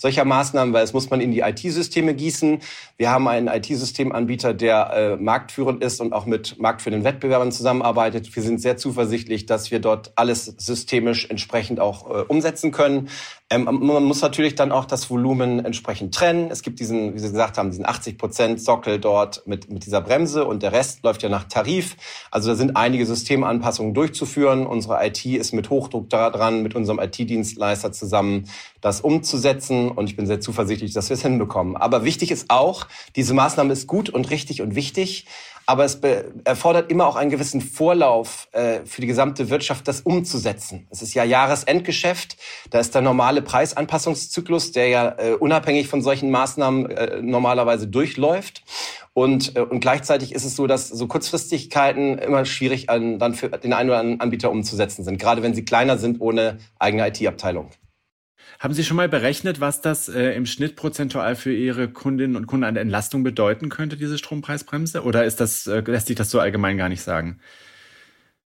[0.02, 2.58] solcher Maßnahmen, weil es muss man in die IT-Systeme gießen.
[2.98, 8.34] Wir haben einen IT-Systemanbieter, der äh, marktführend ist und auch mit marktführenden Wettbewerbern zusammenarbeitet.
[8.34, 13.08] Wir sind sehr zuversichtlich, dass wir dort alles systemisch entsprechend auch äh, umsetzen können.
[13.52, 16.50] Ähm, man muss natürlich dann auch das Volumen entsprechend trennen.
[16.50, 20.00] Es gibt diesen, wie Sie gesagt haben, diesen 80 Prozent Sockel dort mit, mit dieser
[20.00, 21.96] Bremse und der Rest läuft ja nach Tarif.
[22.30, 24.66] Also da sind einige Systemanpassungen durchzuführen.
[24.66, 28.48] Unsere IT ist mit Hochdruck daran, mit unserem IT-Dienstleister zusammen
[28.80, 29.90] das umzusetzen.
[29.90, 31.76] Und ich bin sehr zuversichtlich, dass wir es hinbekommen.
[31.76, 32.86] Aber wichtig ist auch,
[33.16, 35.26] diese Maßnahme ist gut und richtig und wichtig.
[35.66, 36.00] Aber es
[36.44, 40.86] erfordert immer auch einen gewissen Vorlauf äh, für die gesamte Wirtschaft, das umzusetzen.
[40.90, 42.36] Es ist ja Jahresendgeschäft.
[42.70, 48.64] Da ist der normale Preisanpassungszyklus, der ja äh, unabhängig von solchen Maßnahmen äh, normalerweise durchläuft.
[49.14, 53.48] Und, äh, und gleichzeitig ist es so, dass so Kurzfristigkeiten immer schwierig an, dann für
[53.48, 57.70] den einen oder anderen Anbieter umzusetzen sind, gerade wenn sie kleiner sind ohne eigene IT-Abteilung.
[58.62, 62.46] Haben Sie schon mal berechnet, was das äh, im Schnitt prozentual für Ihre Kundinnen und
[62.46, 65.02] Kunden an Entlastung bedeuten könnte, diese Strompreisbremse?
[65.02, 67.40] Oder ist das, äh, lässt sich das so allgemein gar nicht sagen?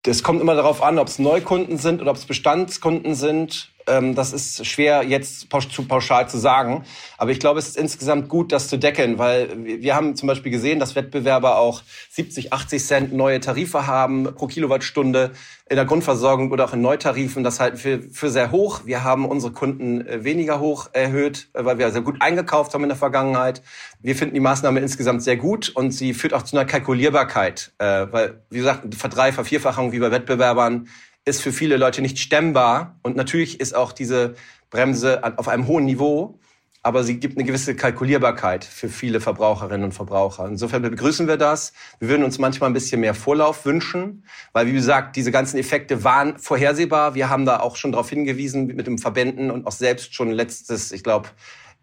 [0.03, 3.73] Das kommt immer darauf an, ob es Neukunden sind oder ob es Bestandskunden sind.
[3.87, 6.83] Ähm, das ist schwer jetzt zu pauschal zu sagen.
[7.17, 9.49] Aber ich glaube, es ist insgesamt gut, das zu deckeln, weil
[9.81, 14.47] wir haben zum Beispiel gesehen, dass Wettbewerber auch 70, 80 Cent neue Tarife haben pro
[14.47, 15.31] Kilowattstunde
[15.69, 17.43] in der Grundversorgung oder auch in Neutarifen.
[17.43, 18.81] Das halten wir für sehr hoch.
[18.85, 22.83] Wir haben unsere Kunden äh, weniger hoch erhöht, äh, weil wir sehr gut eingekauft haben
[22.83, 23.61] in der Vergangenheit.
[24.01, 28.07] Wir finden die Maßnahme insgesamt sehr gut und sie führt auch zu einer Kalkulierbarkeit, äh,
[28.11, 30.87] weil, wie gesagt, Verdrei, Vervierfachung wie bei Wettbewerbern
[31.27, 32.99] ist für viele Leute nicht stemmbar.
[33.03, 34.35] Und natürlich ist auch diese
[34.69, 36.39] Bremse auf einem hohen Niveau,
[36.83, 40.47] aber sie gibt eine gewisse Kalkulierbarkeit für viele Verbraucherinnen und Verbraucher.
[40.47, 41.73] Insofern begrüßen wir das.
[41.99, 46.03] Wir würden uns manchmal ein bisschen mehr Vorlauf wünschen, weil, wie gesagt, diese ganzen Effekte
[46.05, 47.13] waren vorhersehbar.
[47.13, 50.93] Wir haben da auch schon darauf hingewiesen mit dem Verbänden und auch selbst schon letztes,
[50.93, 51.29] ich glaube,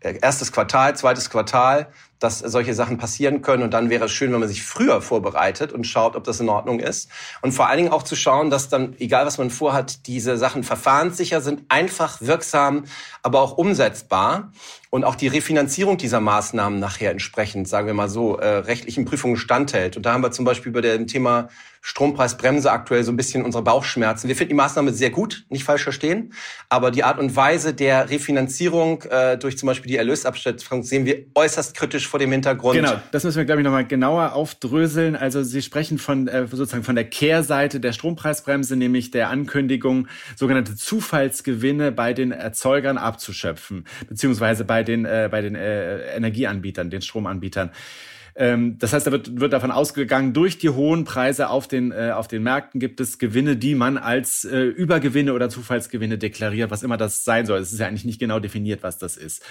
[0.00, 1.88] erstes Quartal, zweites Quartal,
[2.24, 3.62] dass solche Sachen passieren können.
[3.62, 6.48] Und dann wäre es schön, wenn man sich früher vorbereitet und schaut, ob das in
[6.48, 7.10] Ordnung ist.
[7.42, 10.64] Und vor allen Dingen auch zu schauen, dass dann, egal was man vorhat, diese Sachen
[10.64, 12.84] verfahrenssicher sind, einfach, wirksam,
[13.22, 14.52] aber auch umsetzbar.
[14.88, 19.36] Und auch die Refinanzierung dieser Maßnahmen nachher entsprechend, sagen wir mal so, äh, rechtlichen Prüfungen
[19.36, 19.96] standhält.
[19.96, 21.48] Und da haben wir zum Beispiel über dem Thema
[21.86, 24.26] Strompreisbremse aktuell so ein bisschen unsere Bauchschmerzen.
[24.26, 26.32] Wir finden die Maßnahme sehr gut, nicht falsch verstehen,
[26.70, 31.26] aber die Art und Weise der Refinanzierung äh, durch zum Beispiel die Erlösabschätzung sehen wir
[31.34, 32.76] äußerst kritisch vor dem Hintergrund.
[32.76, 35.16] Genau, das müssen wir, glaube ich, nochmal genauer aufdröseln.
[35.16, 40.76] Also Sie sprechen von äh, sozusagen von der Kehrseite der Strompreisbremse, nämlich der Ankündigung, sogenannte
[40.76, 47.72] Zufallsgewinne bei den Erzeugern abzuschöpfen, beziehungsweise bei den, äh, bei den äh, Energieanbietern, den Stromanbietern.
[48.36, 52.12] Ähm, das heißt, da wird, wird davon ausgegangen, durch die hohen Preise auf den, äh,
[52.14, 56.82] auf den Märkten gibt es Gewinne, die man als äh, Übergewinne oder Zufallsgewinne deklariert, was
[56.82, 57.60] immer das sein soll.
[57.60, 59.44] Es ist ja eigentlich nicht genau definiert, was das ist.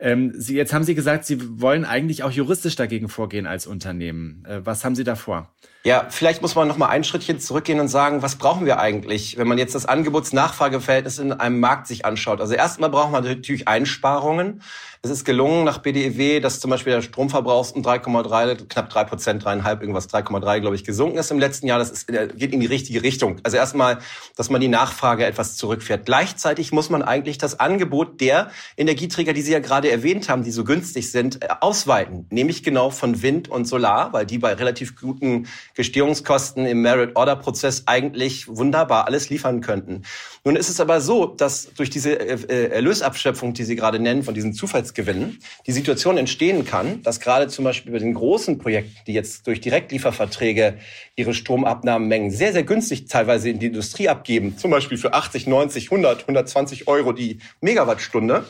[0.00, 4.44] Ähm, Sie, jetzt haben Sie gesagt, Sie wollen eigentlich auch juristisch dagegen vorgehen als Unternehmen.
[4.46, 5.54] Äh, was haben Sie da vor?
[5.86, 9.36] Ja, vielleicht muss man noch mal ein Schrittchen zurückgehen und sagen, was brauchen wir eigentlich,
[9.36, 12.40] wenn man jetzt das Angebots-Nachfrageverhältnis in einem Markt sich anschaut.
[12.40, 14.62] Also erstmal braucht man natürlich Einsparungen.
[15.04, 19.44] Es ist gelungen nach BDEW, dass zum Beispiel der Stromverbrauch um 3,3, knapp 3 Prozent,
[19.44, 21.78] dreieinhalb, irgendwas 3,3, glaube ich, gesunken ist im letzten Jahr.
[21.78, 23.36] Das ist, äh, geht in die richtige Richtung.
[23.42, 23.98] Also erstmal,
[24.34, 26.06] dass man die Nachfrage etwas zurückfährt.
[26.06, 30.50] Gleichzeitig muss man eigentlich das Angebot der Energieträger, die Sie ja gerade erwähnt haben, die
[30.50, 32.26] so günstig sind, äh, ausweiten.
[32.30, 38.48] Nämlich genau von Wind und Solar, weil die bei relativ guten Gestehungskosten im Merit-Order-Prozess eigentlich
[38.48, 40.02] wunderbar alles liefern könnten.
[40.44, 44.34] Nun ist es aber so, dass durch diese äh, Erlösabschöpfung, die Sie gerade nennen, von
[44.34, 48.96] diesen Zufalls gewinnen, die Situation entstehen kann, dass gerade zum Beispiel bei den großen Projekten,
[49.06, 50.78] die jetzt durch Direktlieferverträge
[51.16, 55.90] ihre Stromabnahmemengen sehr, sehr günstig teilweise in die Industrie abgeben, zum Beispiel für 80, 90,
[55.90, 58.44] 100, 120 Euro die Megawattstunde,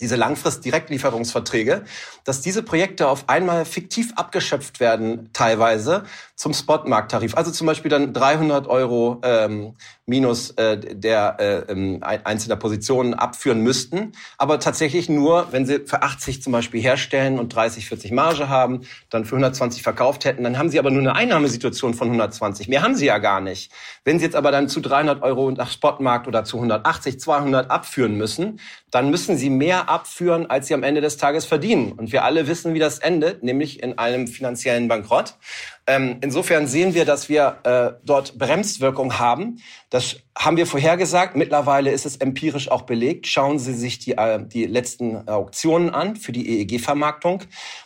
[0.00, 1.84] diese Langfrist-Direktlieferungsverträge,
[2.24, 6.04] dass diese Projekte auf einmal fiktiv abgeschöpft werden, teilweise
[6.36, 7.34] zum Spotmarkttarif.
[7.34, 13.62] Also zum Beispiel dann 300 Euro ähm, minus äh, der äh, ähm, einzelner Positionen abführen
[13.62, 18.50] müssten, aber tatsächlich nur, wenn sie für 80 zum Beispiel herstellen und 30, 40 Marge
[18.50, 22.68] haben, dann für 120 verkauft hätten, dann haben sie aber nur eine Einnahmesituation von 120.
[22.68, 23.72] Mehr haben sie ja gar nicht.
[24.04, 28.16] Wenn sie jetzt aber dann zu 300 Euro nach Spotmarkt oder zu 180, 200 abführen
[28.16, 31.92] müssen, dann müssen sie mehr abführen, als sie am Ende des Tages verdienen.
[31.92, 35.34] Und wir alle wissen, wie das endet, nämlich in einem finanziellen Bankrott.
[35.88, 39.60] Ähm, insofern sehen wir, dass wir äh, dort Bremswirkung haben.
[39.88, 41.36] Das haben wir vorhergesagt.
[41.36, 43.28] Mittlerweile ist es empirisch auch belegt.
[43.28, 47.44] Schauen Sie sich die, äh, die letzten Auktionen an für die EEG-Vermarktung.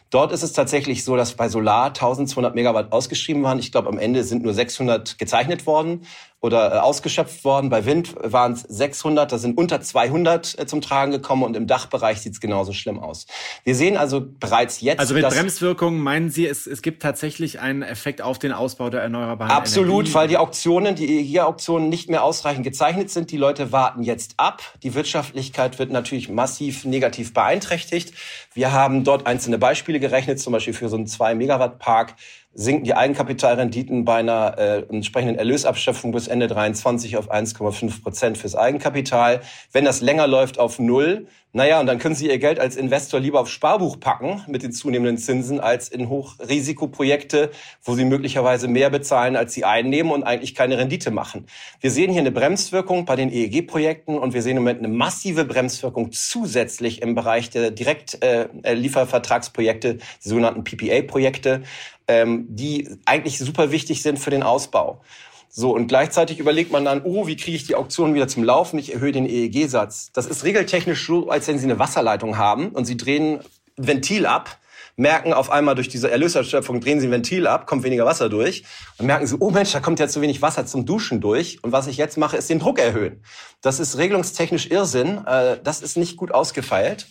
[0.08, 3.58] Dort ist es tatsächlich so, dass bei Solar 1200 Megawatt ausgeschrieben waren.
[3.58, 6.06] Ich glaube, am Ende sind nur 600 gezeichnet worden
[6.40, 7.68] oder äh, ausgeschöpft worden.
[7.68, 11.66] Bei Wind waren es 600, da sind unter 200 äh, zum Tragen gekommen und im
[11.66, 13.26] Dachbereich sieht es genauso schlimm aus.
[13.64, 15.00] Wir sehen also bereits jetzt.
[15.00, 19.02] Also mit Bremswirkungen meinen Sie, es, es gibt tatsächlich einen Effekt auf den Ausbau der
[19.02, 20.14] erneuerbaren Absolut, Energie?
[20.14, 23.30] weil die Auktionen, die EEG-Auktionen nicht mehr ausreichend gezeichnet sind.
[23.30, 24.62] Die Leute warten jetzt ab.
[24.82, 28.14] Die Wirtschaftlichkeit wird natürlich massiv negativ beeinträchtigt.
[28.54, 32.14] Wir haben dort einzelne Beispiele gerechnet, zum Beispiel für so einen 2-Megawatt-Park
[32.52, 38.56] sinken die Eigenkapitalrenditen bei einer äh, entsprechenden Erlösabschöpfung bis Ende 23 auf 1,5 Prozent fürs
[38.56, 39.40] Eigenkapital.
[39.72, 43.18] Wenn das länger läuft auf Null, naja, und dann können Sie Ihr Geld als Investor
[43.18, 47.50] lieber aufs Sparbuch packen mit den zunehmenden Zinsen als in Hochrisikoprojekte,
[47.82, 51.46] wo Sie möglicherweise mehr bezahlen, als Sie einnehmen und eigentlich keine Rendite machen.
[51.80, 55.44] Wir sehen hier eine Bremswirkung bei den EEG-Projekten und wir sehen im Moment eine massive
[55.44, 61.62] Bremswirkung zusätzlich im Bereich der Direktliefervertragsprojekte, äh, die sogenannten PPA-Projekte,
[62.10, 65.00] ähm, die eigentlich super wichtig sind für den Ausbau.
[65.48, 68.78] So, und gleichzeitig überlegt man dann, oh, wie kriege ich die Auktion wieder zum Laufen?
[68.78, 70.10] Ich erhöhe den EEG-Satz.
[70.12, 73.40] Das ist regeltechnisch so, als wenn Sie eine Wasserleitung haben und Sie drehen
[73.76, 74.58] Ventil ab,
[75.00, 78.64] merken auf einmal durch diese Erlöserschöpfung, drehen Sie ein Ventil ab, kommt weniger Wasser durch
[78.98, 81.64] und merken Sie, oh Mensch, da kommt ja zu wenig Wasser zum Duschen durch.
[81.64, 83.22] Und was ich jetzt mache, ist den Druck erhöhen.
[83.62, 85.24] Das ist regelungstechnisch Irrsinn.
[85.26, 87.06] Äh, das ist nicht gut ausgefeilt.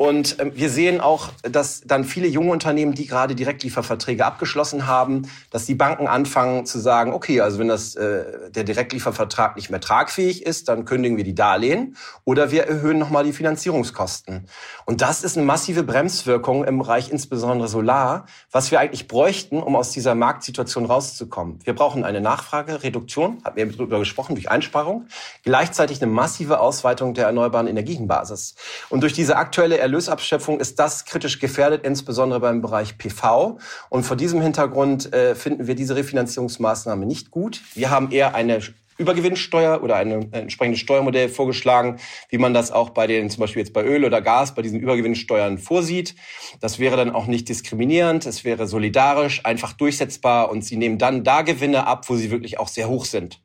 [0.00, 5.28] Und ähm, wir sehen auch, dass dann viele junge Unternehmen, die gerade Direktlieferverträge abgeschlossen haben,
[5.50, 9.80] dass die Banken anfangen zu sagen, okay, also wenn das, äh, der Direktliefervertrag nicht mehr
[9.80, 14.46] tragfähig ist, dann kündigen wir die Darlehen oder wir erhöhen nochmal die Finanzierungskosten.
[14.86, 19.76] Und das ist eine massive Bremswirkung im Bereich insbesondere Solar, was wir eigentlich bräuchten, um
[19.76, 21.58] aus dieser Marktsituation rauszukommen.
[21.62, 25.06] Wir brauchen eine Nachfragereduktion, haben wir darüber gesprochen, durch Einsparung,
[25.44, 28.54] gleichzeitig eine massive Ausweitung der erneuerbaren Energienbasis.
[28.88, 33.58] Und durch diese aktuelle Erlösabschöpfung ist das kritisch gefährdet, insbesondere beim Bereich PV.
[33.90, 37.60] Und vor diesem Hintergrund äh, finden wir diese Refinanzierungsmaßnahme nicht gut.
[37.74, 38.62] Wir haben eher eine
[38.98, 43.60] Übergewinnsteuer oder ein äh, entsprechendes Steuermodell vorgeschlagen, wie man das auch bei den, zum Beispiel
[43.60, 46.14] jetzt bei Öl oder Gas, bei diesen Übergewinnsteuern vorsieht.
[46.60, 51.24] Das wäre dann auch nicht diskriminierend, es wäre solidarisch, einfach durchsetzbar und sie nehmen dann
[51.24, 53.40] da Gewinne ab, wo sie wirklich auch sehr hoch sind.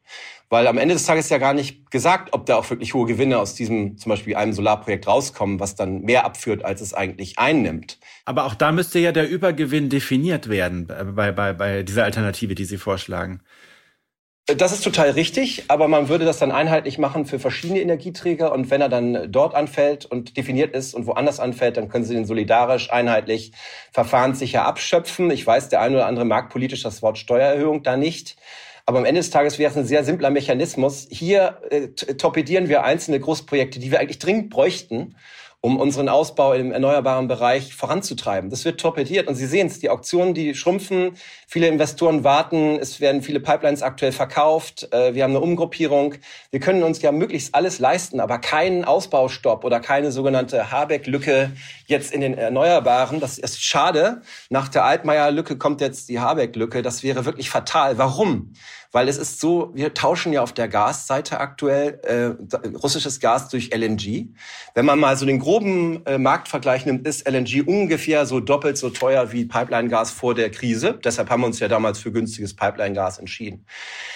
[0.49, 3.39] Weil am Ende des Tages ja gar nicht gesagt, ob da auch wirklich hohe Gewinne
[3.39, 7.97] aus diesem zum Beispiel einem Solarprojekt rauskommen, was dann mehr abführt, als es eigentlich einnimmt.
[8.25, 12.65] Aber auch da müsste ja der Übergewinn definiert werden bei, bei, bei dieser Alternative, die
[12.65, 13.41] Sie vorschlagen.
[14.45, 18.69] Das ist total richtig, aber man würde das dann einheitlich machen für verschiedene Energieträger und
[18.69, 22.25] wenn er dann dort anfällt und definiert ist und woanders anfällt, dann können Sie den
[22.25, 23.53] solidarisch, einheitlich,
[23.93, 25.31] verfahrenssicher abschöpfen.
[25.31, 28.35] Ich weiß, der eine oder andere mag politisch das Wort Steuererhöhung da nicht.
[28.85, 31.07] Aber am Ende des Tages wäre es ein sehr simpler Mechanismus.
[31.09, 35.15] Hier äh, torpedieren wir einzelne Großprojekte, die wir eigentlich dringend bräuchten
[35.65, 38.49] um unseren Ausbau im erneuerbaren Bereich voranzutreiben.
[38.49, 41.15] Das wird torpediert und Sie sehen es, die Auktionen, die schrumpfen,
[41.47, 46.15] viele Investoren warten, es werden viele Pipelines aktuell verkauft, äh, wir haben eine Umgruppierung.
[46.51, 51.53] Wir können uns ja möglichst alles leisten, aber keinen Ausbaustopp oder keine sogenannte Habeck-Lücke
[51.87, 53.21] jetzt in den Erneuerbaren.
[53.21, 54.21] Das ist schade.
[54.49, 56.81] Nach der Altmaier-Lücke kommt jetzt die Habeck-Lücke.
[56.81, 57.97] Das wäre wirklich fatal.
[57.97, 58.53] Warum?
[58.93, 63.75] Weil es ist so, wir tauschen ja auf der Gasseite aktuell äh, russisches Gas durch
[63.75, 64.27] LNG.
[64.75, 68.91] Wenn man mal so den groben äh, Marktvergleich nimmt, ist LNG ungefähr so doppelt so
[68.91, 70.99] teuer wie Pipeline-Gas vor der Krise.
[71.03, 73.65] Deshalb haben wir uns ja damals für günstiges Pipeline-Gas entschieden.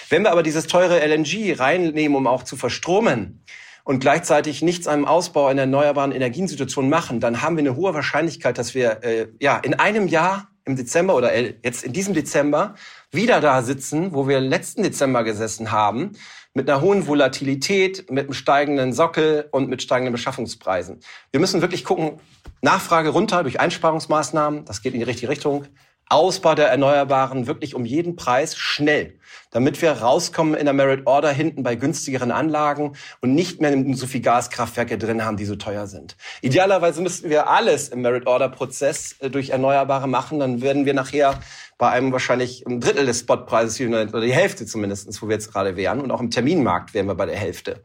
[0.08, 3.42] Wenn wir aber dieses teure LNG reinnehmen, um auch zu verstromen,
[3.88, 8.58] und gleichzeitig nichts einem Ausbau einer erneuerbaren Energiensituation machen, dann haben wir eine hohe Wahrscheinlichkeit,
[8.58, 12.74] dass wir äh, ja in einem Jahr im Dezember oder jetzt in diesem Dezember
[13.10, 16.12] wieder da sitzen, wo wir letzten Dezember gesessen haben,
[16.54, 21.00] mit einer hohen Volatilität, mit einem steigenden Sockel und mit steigenden Beschaffungspreisen.
[21.30, 22.20] Wir müssen wirklich gucken,
[22.60, 25.66] Nachfrage runter durch Einsparungsmaßnahmen, das geht in die richtige Richtung.
[26.10, 29.18] Ausbau der Erneuerbaren wirklich um jeden Preis schnell,
[29.50, 34.06] damit wir rauskommen in der Merit Order hinten bei günstigeren Anlagen und nicht mehr so
[34.06, 36.16] viel Gaskraftwerke drin haben, die so teuer sind.
[36.40, 40.94] Idealerweise müssten wir alles im Merit Order Prozess äh, durch Erneuerbare machen, dann werden wir
[40.94, 41.40] nachher
[41.76, 45.76] bei einem wahrscheinlich ein Drittel des Spotpreises oder die Hälfte zumindestens, wo wir jetzt gerade
[45.76, 47.84] wären und auch im Terminmarkt wären wir bei der Hälfte.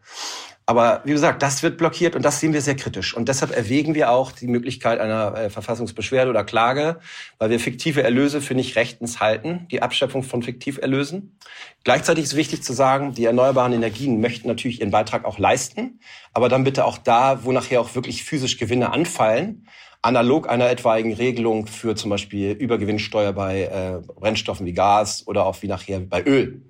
[0.65, 3.15] Aber wie gesagt, das wird blockiert und das sehen wir sehr kritisch.
[3.15, 6.99] Und deshalb erwägen wir auch die Möglichkeit einer äh, Verfassungsbeschwerde oder Klage,
[7.37, 11.37] weil wir fiktive Erlöse für nicht rechtens halten, die Abschöpfung von Fiktiverlösen.
[11.83, 15.99] Gleichzeitig ist wichtig zu sagen, die erneuerbaren Energien möchten natürlich ihren Beitrag auch leisten,
[16.33, 19.67] aber dann bitte auch da, wo nachher auch wirklich physisch Gewinne anfallen,
[20.01, 25.61] analog einer etwaigen Regelung für zum Beispiel Übergewinnsteuer bei äh, Brennstoffen wie Gas oder auch
[25.61, 26.61] wie nachher bei Öl.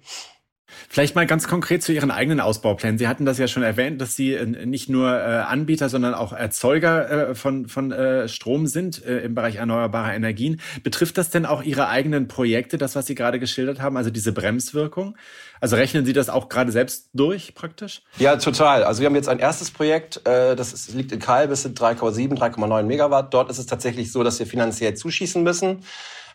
[0.89, 2.97] Vielleicht mal ganz konkret zu Ihren eigenen Ausbauplänen.
[2.97, 6.33] Sie hatten das ja schon erwähnt, dass Sie äh, nicht nur äh, Anbieter, sondern auch
[6.33, 7.93] Erzeuger äh, von, von
[8.27, 10.59] Strom sind im Bereich erneuerbarer Energien.
[10.83, 14.31] Betrifft das denn auch Ihre eigenen Projekte, das, was Sie gerade geschildert haben, also diese
[14.31, 15.15] Bremswirkung?
[15.59, 18.01] Also rechnen Sie das auch gerade selbst durch praktisch?
[18.17, 18.83] Ja, total.
[18.83, 22.83] Also wir haben jetzt ein erstes Projekt, das liegt in Kalb, es sind 3,7, 3,9
[22.83, 23.33] Megawatt.
[23.33, 25.83] Dort ist es tatsächlich so, dass wir finanziell zuschießen müssen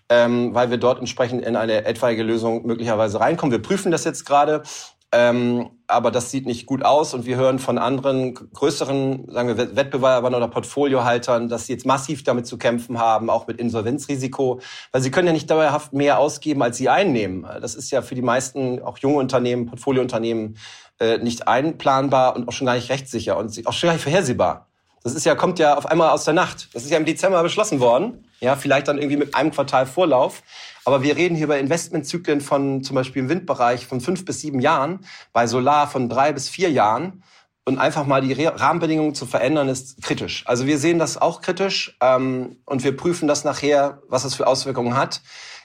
[0.08, 3.52] ähm, weil wir dort entsprechend in eine etwaige Lösung möglicherweise reinkommen.
[3.52, 4.62] Wir prüfen das jetzt gerade.
[5.10, 9.74] Ähm, aber das sieht nicht gut aus und wir hören von anderen größeren, sagen wir,
[9.74, 14.60] Wettbewerbern oder Portfoliohaltern, dass sie jetzt massiv damit zu kämpfen haben, auch mit Insolvenzrisiko,
[14.92, 17.46] weil sie können ja nicht dauerhaft mehr ausgeben, als sie einnehmen.
[17.62, 20.58] Das ist ja für die meisten, auch junge Unternehmen, Portfoliounternehmen,
[21.00, 24.67] äh, nicht einplanbar und auch schon gar nicht rechtssicher und auch schon gar nicht vorhersehbar.
[25.02, 26.68] Das ist ja, kommt ja auf einmal aus der Nacht.
[26.74, 28.28] Das ist ja im Dezember beschlossen worden.
[28.40, 30.42] Ja, vielleicht dann irgendwie mit einem Quartal Vorlauf.
[30.84, 34.60] Aber wir reden hier über Investmentzyklen von zum Beispiel im Windbereich von fünf bis sieben
[34.60, 37.22] Jahren, bei Solar von drei bis vier Jahren.
[37.64, 40.42] Und einfach mal die Rahmenbedingungen zu verändern, ist kritisch.
[40.46, 44.46] Also wir sehen das auch kritisch ähm, und wir prüfen das nachher, was es für
[44.46, 45.20] Auswirkungen hat.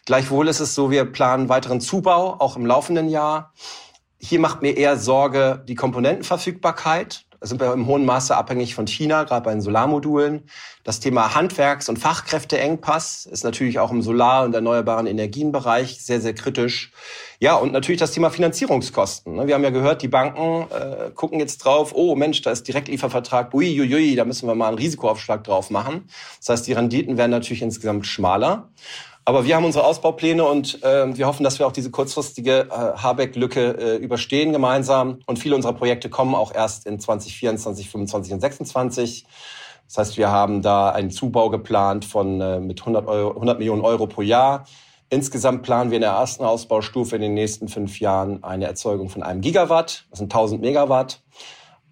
[0.06, 3.54] Gleichwohl ist es so, wir planen weiteren Zubau, auch im laufenden Jahr.
[4.20, 7.24] Hier macht mir eher Sorge die Komponentenverfügbarkeit.
[7.44, 10.44] Sind wir im hohen Maße abhängig von China, gerade bei den Solarmodulen.
[10.84, 16.34] Das Thema Handwerks- und Fachkräfteengpass ist natürlich auch im Solar- und erneuerbaren Energienbereich sehr, sehr
[16.34, 16.92] kritisch.
[17.40, 19.36] Ja, und natürlich das Thema Finanzierungskosten.
[19.36, 19.48] Ne?
[19.48, 23.54] Wir haben ja gehört, die Banken äh, gucken jetzt drauf, oh Mensch, da ist Direktliefervertrag,
[23.54, 26.08] uiuiui, da müssen wir mal einen Risikoaufschlag drauf machen.
[26.40, 28.70] Das heißt, die Renditen werden natürlich insgesamt schmaler.
[29.26, 32.98] Aber wir haben unsere Ausbaupläne und äh, wir hoffen, dass wir auch diese kurzfristige äh,
[32.98, 35.20] Habeck-Lücke äh, überstehen gemeinsam.
[35.26, 39.26] Und viele unserer Projekte kommen auch erst in 2024, 25 und 26.
[39.88, 43.82] Das heißt, wir haben da einen Zubau geplant von äh, mit 100, Euro, 100 Millionen
[43.82, 44.66] Euro pro Jahr.
[45.10, 49.24] Insgesamt planen wir in der ersten Ausbaustufe in den nächsten fünf Jahren eine Erzeugung von
[49.24, 50.06] einem Gigawatt.
[50.10, 51.22] Das sind 1000 Megawatt.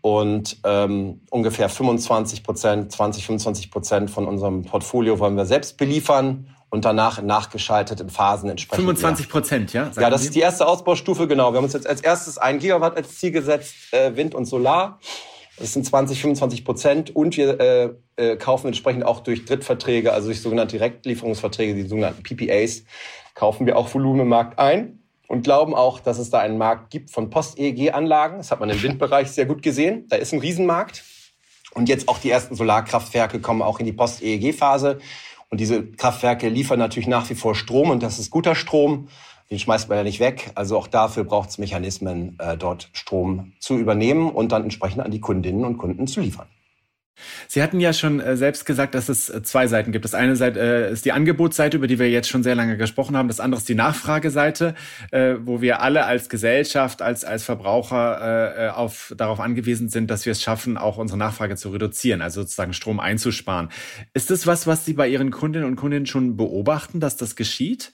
[0.02, 6.48] Und ähm, ungefähr 25 Prozent, 20, 25 Prozent von unserem Portfolio wollen wir selbst beliefern
[6.72, 8.86] und danach nachgeschaltet in Phasen entsprechend.
[8.86, 9.92] 25 Prozent, ja?
[9.96, 10.28] Ja, das Sie?
[10.28, 11.52] ist die erste Ausbaustufe, genau.
[11.52, 15.00] Wir haben uns jetzt als erstes ein Gigawatt als Ziel gesetzt, äh, Wind und Solar.
[15.60, 20.28] Das sind 20, 25 Prozent und wir äh, äh, kaufen entsprechend auch durch Drittverträge, also
[20.28, 22.84] durch sogenannte Direktlieferungsverträge, die sogenannten PPAs,
[23.36, 26.90] kaufen wir auch Volumen im Markt ein und glauben auch, dass es da einen Markt
[26.90, 28.38] gibt von Post-EEG-Anlagen.
[28.38, 30.06] Das hat man im Windbereich sehr gut gesehen.
[30.08, 31.04] Da ist ein Riesenmarkt.
[31.74, 35.00] Und jetzt auch die ersten Solarkraftwerke kommen auch in die Post-EEG-Phase.
[35.52, 39.10] Und diese Kraftwerke liefern natürlich nach wie vor Strom und das ist guter Strom.
[39.52, 40.52] Den schmeißt man ja nicht weg.
[40.56, 45.12] Also auch dafür braucht es Mechanismen, äh, dort Strom zu übernehmen und dann entsprechend an
[45.12, 46.48] die Kundinnen und Kunden zu liefern.
[47.48, 50.06] Sie hatten ja schon äh, selbst gesagt, dass es äh, zwei Seiten gibt.
[50.06, 53.18] Das eine Seite äh, ist die Angebotsseite, über die wir jetzt schon sehr lange gesprochen
[53.18, 53.28] haben.
[53.28, 54.76] Das andere ist die Nachfrageseite,
[55.12, 60.42] wo wir alle als Gesellschaft, als, als Verbraucher auf, darauf angewiesen sind, dass wir es
[60.42, 63.70] schaffen, auch unsere Nachfrage zu reduzieren, also sozusagen Strom einzusparen.
[64.14, 67.94] Ist das was, was Sie bei Ihren Kundinnen und Kunden schon beobachten, dass das geschieht?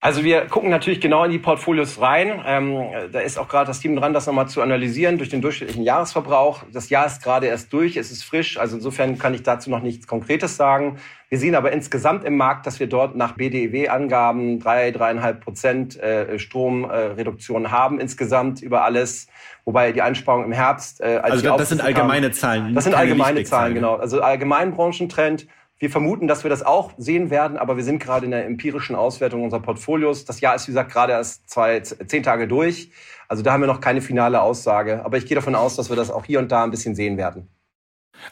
[0.00, 2.40] Also wir gucken natürlich genau in die Portfolios rein.
[2.46, 2.78] Ähm,
[3.10, 6.62] da ist auch gerade das Team dran, das nochmal zu analysieren durch den durchschnittlichen Jahresverbrauch.
[6.72, 9.82] Das Jahr ist gerade erst durch, es ist frisch, also insofern kann ich dazu noch
[9.82, 10.98] nichts Konkretes sagen.
[11.30, 16.38] Wir sehen aber insgesamt im Markt, dass wir dort nach BDEW-Angaben drei, dreieinhalb Prozent äh,
[16.38, 19.26] Stromreduktion haben insgesamt über alles.
[19.64, 22.72] Wobei die Einsparung im Herbst, äh, als also das sind allgemeine Zahlen.
[22.72, 23.96] Das sind allgemeine Zahlen, genau.
[23.96, 25.48] Also Allgemeinbranchentrend.
[25.80, 28.96] Wir vermuten, dass wir das auch sehen werden, aber wir sind gerade in der empirischen
[28.96, 30.24] Auswertung unserer Portfolios.
[30.24, 32.90] Das Jahr ist, wie gesagt, gerade erst zwei, zehn Tage durch.
[33.28, 35.04] Also da haben wir noch keine finale Aussage.
[35.04, 37.16] Aber ich gehe davon aus, dass wir das auch hier und da ein bisschen sehen
[37.16, 37.48] werden.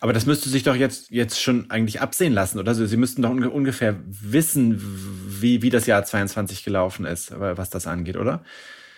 [0.00, 2.70] Aber das müsste sich doch jetzt, jetzt schon eigentlich absehen lassen, oder?
[2.70, 4.82] Also Sie müssten doch ungefähr wissen,
[5.40, 8.42] wie, wie das Jahr 22 gelaufen ist, was das angeht, oder?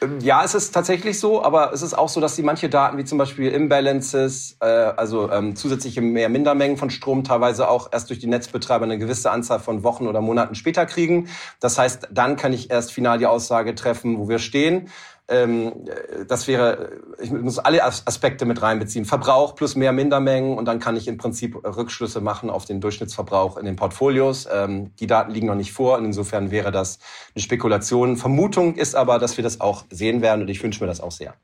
[0.00, 2.98] Ähm, ja, es ist tatsächlich so, aber es ist auch so, dass sie manche Daten
[2.98, 8.08] wie zum Beispiel Imbalances, äh, also ähm, zusätzliche mehr Mindermengen von Strom teilweise auch erst
[8.10, 11.28] durch die Netzbetreiber eine gewisse Anzahl von Wochen oder Monaten später kriegen.
[11.60, 14.88] Das heißt, dann kann ich erst final die Aussage treffen, wo wir stehen
[15.28, 15.84] ähm,
[16.26, 19.04] das wäre, ich muss alle Aspekte mit reinbeziehen.
[19.04, 23.58] Verbrauch plus mehr Mindermengen und dann kann ich im Prinzip Rückschlüsse machen auf den Durchschnittsverbrauch
[23.58, 24.48] in den Portfolios.
[24.50, 26.98] Ähm, die Daten liegen noch nicht vor und insofern wäre das
[27.34, 28.16] eine Spekulation.
[28.16, 31.12] Vermutung ist aber, dass wir das auch sehen werden und ich wünsche mir das auch
[31.12, 31.34] sehr.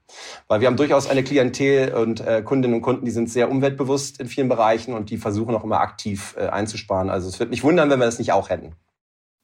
[0.48, 4.18] Weil wir haben durchaus eine Klientel und äh, Kundinnen und Kunden, die sind sehr umweltbewusst
[4.18, 7.10] in vielen Bereichen und die versuchen auch immer aktiv äh, einzusparen.
[7.10, 8.76] Also es wird mich wundern, wenn wir das nicht auch hätten.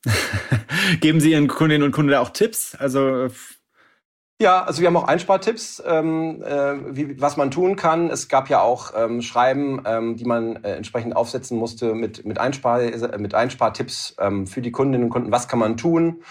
[1.01, 2.75] Geben Sie Ihren Kundinnen und Kunden auch Tipps?
[2.75, 3.29] Also
[4.41, 8.09] ja, also wir haben auch Einspartipps, ähm, äh, wie, was man tun kann.
[8.09, 12.39] Es gab ja auch ähm, Schreiben, ähm, die man äh, entsprechend aufsetzen musste mit, mit,
[12.39, 15.31] Einspar, äh, mit Einspartipps ähm, für die Kundinnen und Kunden.
[15.31, 16.23] Was kann man tun?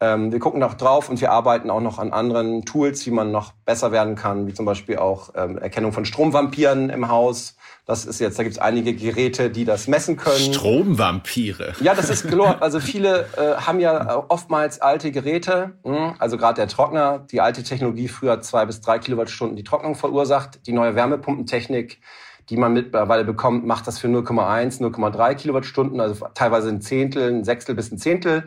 [0.00, 3.30] Ähm, wir gucken auch drauf und wir arbeiten auch noch an anderen Tools, wie man
[3.30, 7.56] noch besser werden kann, wie zum Beispiel auch ähm, Erkennung von Stromvampiren im Haus.
[7.86, 10.52] Das ist jetzt, da gibt es einige Geräte, die das messen können.
[10.52, 11.74] Stromvampire.
[11.80, 12.56] Ja, das ist klar.
[12.60, 15.74] Also viele äh, haben ja oftmals alte Geräte.
[15.84, 19.64] Mh, hm, also gerade der Trockner, die alte Technologie früher zwei bis drei Kilowattstunden die
[19.64, 20.66] Trocknung verursacht.
[20.66, 22.00] Die neue Wärmepumpentechnik,
[22.48, 27.44] die man mittlerweile bekommt, macht das für 0,1, 0,3 Kilowattstunden, also teilweise ein Zehntel, ein
[27.44, 28.44] Sechstel bis ein Zehntel.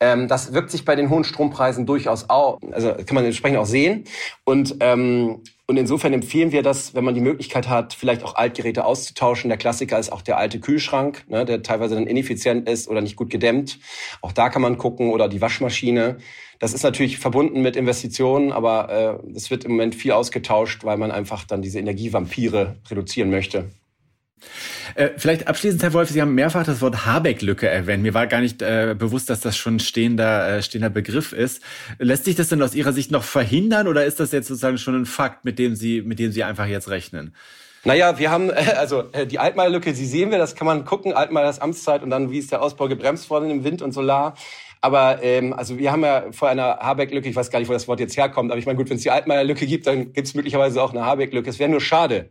[0.00, 3.66] Ähm, das wirkt sich bei den hohen Strompreisen durchaus auch, also kann man entsprechend auch
[3.66, 4.04] sehen.
[4.44, 8.84] Und, ähm, und insofern empfehlen wir das, wenn man die Möglichkeit hat, vielleicht auch Altgeräte
[8.84, 9.48] auszutauschen.
[9.48, 13.16] Der Klassiker ist auch der alte Kühlschrank, ne, der teilweise dann ineffizient ist oder nicht
[13.16, 13.78] gut gedämmt.
[14.22, 16.18] Auch da kann man gucken oder die Waschmaschine.
[16.60, 20.96] Das ist natürlich verbunden mit Investitionen, aber äh, es wird im Moment viel ausgetauscht, weil
[20.96, 23.70] man einfach dann diese Energievampire reduzieren möchte.
[24.94, 28.02] Äh, vielleicht abschließend, Herr Wolf, Sie haben mehrfach das Wort Habeck-Lücke erwähnt.
[28.02, 31.62] Mir war gar nicht äh, bewusst, dass das schon stehender, äh, stehender Begriff ist.
[31.98, 34.94] Lässt sich das denn aus Ihrer Sicht noch verhindern oder ist das jetzt sozusagen schon
[34.94, 37.34] ein Fakt, mit dem Sie, mit dem Sie einfach jetzt rechnen?
[37.84, 41.12] Naja, wir haben, äh, also äh, die Altmaier-Lücke, Sie sehen wir, das kann man gucken,
[41.12, 44.34] Altmaiers Amtszeit und dann, wie ist der Ausbau gebremst worden im Wind und Solar.
[44.80, 47.88] Aber ähm, also wir haben ja vor einer Habeck-Lücke, ich weiß gar nicht, wo das
[47.88, 50.34] Wort jetzt herkommt, aber ich meine, gut, wenn es die Altmaier-Lücke gibt, dann gibt es
[50.34, 51.50] möglicherweise auch eine Habeck-Lücke.
[51.50, 52.30] Es wäre nur schade,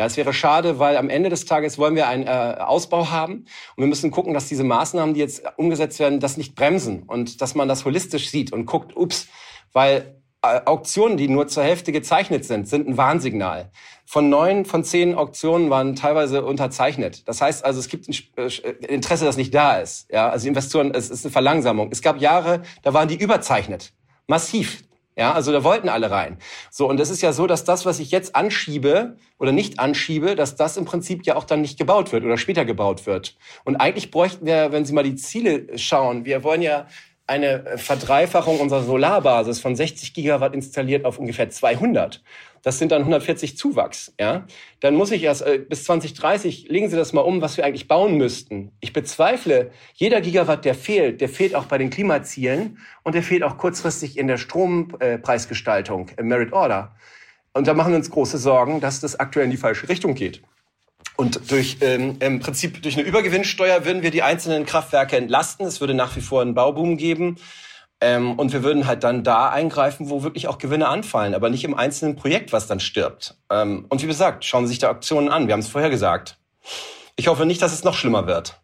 [0.00, 3.44] ja, es wäre schade, weil am Ende des Tages wollen wir einen äh, Ausbau haben
[3.76, 7.42] und wir müssen gucken, dass diese Maßnahmen, die jetzt umgesetzt werden, das nicht bremsen und
[7.42, 9.28] dass man das holistisch sieht und guckt, ups,
[9.74, 13.72] weil äh, Auktionen, die nur zur Hälfte gezeichnet sind, sind ein Warnsignal.
[14.06, 17.28] Von neun von zehn Auktionen waren teilweise unterzeichnet.
[17.28, 20.10] Das heißt also, es gibt ein äh, Interesse, das nicht da ist.
[20.10, 21.90] Ja, also Investoren, es ist eine Verlangsamung.
[21.92, 23.92] Es gab Jahre, da waren die überzeichnet.
[24.26, 24.82] Massiv.
[25.16, 26.38] Ja, also da wollten alle rein.
[26.70, 30.36] So, und es ist ja so, dass das, was ich jetzt anschiebe oder nicht anschiebe,
[30.36, 33.36] dass das im Prinzip ja auch dann nicht gebaut wird oder später gebaut wird.
[33.64, 36.86] Und eigentlich bräuchten wir, wenn Sie mal die Ziele schauen, wir wollen ja
[37.26, 42.22] eine Verdreifachung unserer Solarbasis von 60 Gigawatt installiert auf ungefähr 200
[42.62, 44.46] das sind dann 140 Zuwachs, ja,
[44.80, 47.88] dann muss ich erst äh, bis 2030 legen Sie das mal um, was wir eigentlich
[47.88, 48.72] bauen müssten.
[48.80, 53.42] Ich bezweifle, jeder Gigawatt, der fehlt, der fehlt auch bei den Klimazielen und der fehlt
[53.42, 56.94] auch kurzfristig in der Strompreisgestaltung, im Merit Order.
[57.52, 60.42] Und da machen wir uns große Sorgen, dass das aktuell in die falsche Richtung geht.
[61.16, 65.66] Und durch ähm, im Prinzip durch eine Übergewinnsteuer würden wir die einzelnen Kraftwerke entlasten.
[65.66, 67.36] Es würde nach wie vor einen Bauboom geben.
[68.00, 71.64] Ähm, und wir würden halt dann da eingreifen, wo wirklich auch Gewinne anfallen, aber nicht
[71.64, 73.36] im einzelnen Projekt, was dann stirbt.
[73.50, 75.46] Ähm, und wie gesagt, schauen Sie sich die Auktionen an.
[75.46, 76.38] Wir haben es vorher gesagt.
[77.16, 78.58] Ich hoffe nicht, dass es noch schlimmer wird.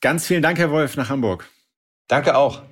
[0.00, 1.48] Ganz vielen Dank, Herr Wolf, nach Hamburg.
[2.06, 2.62] Danke auch.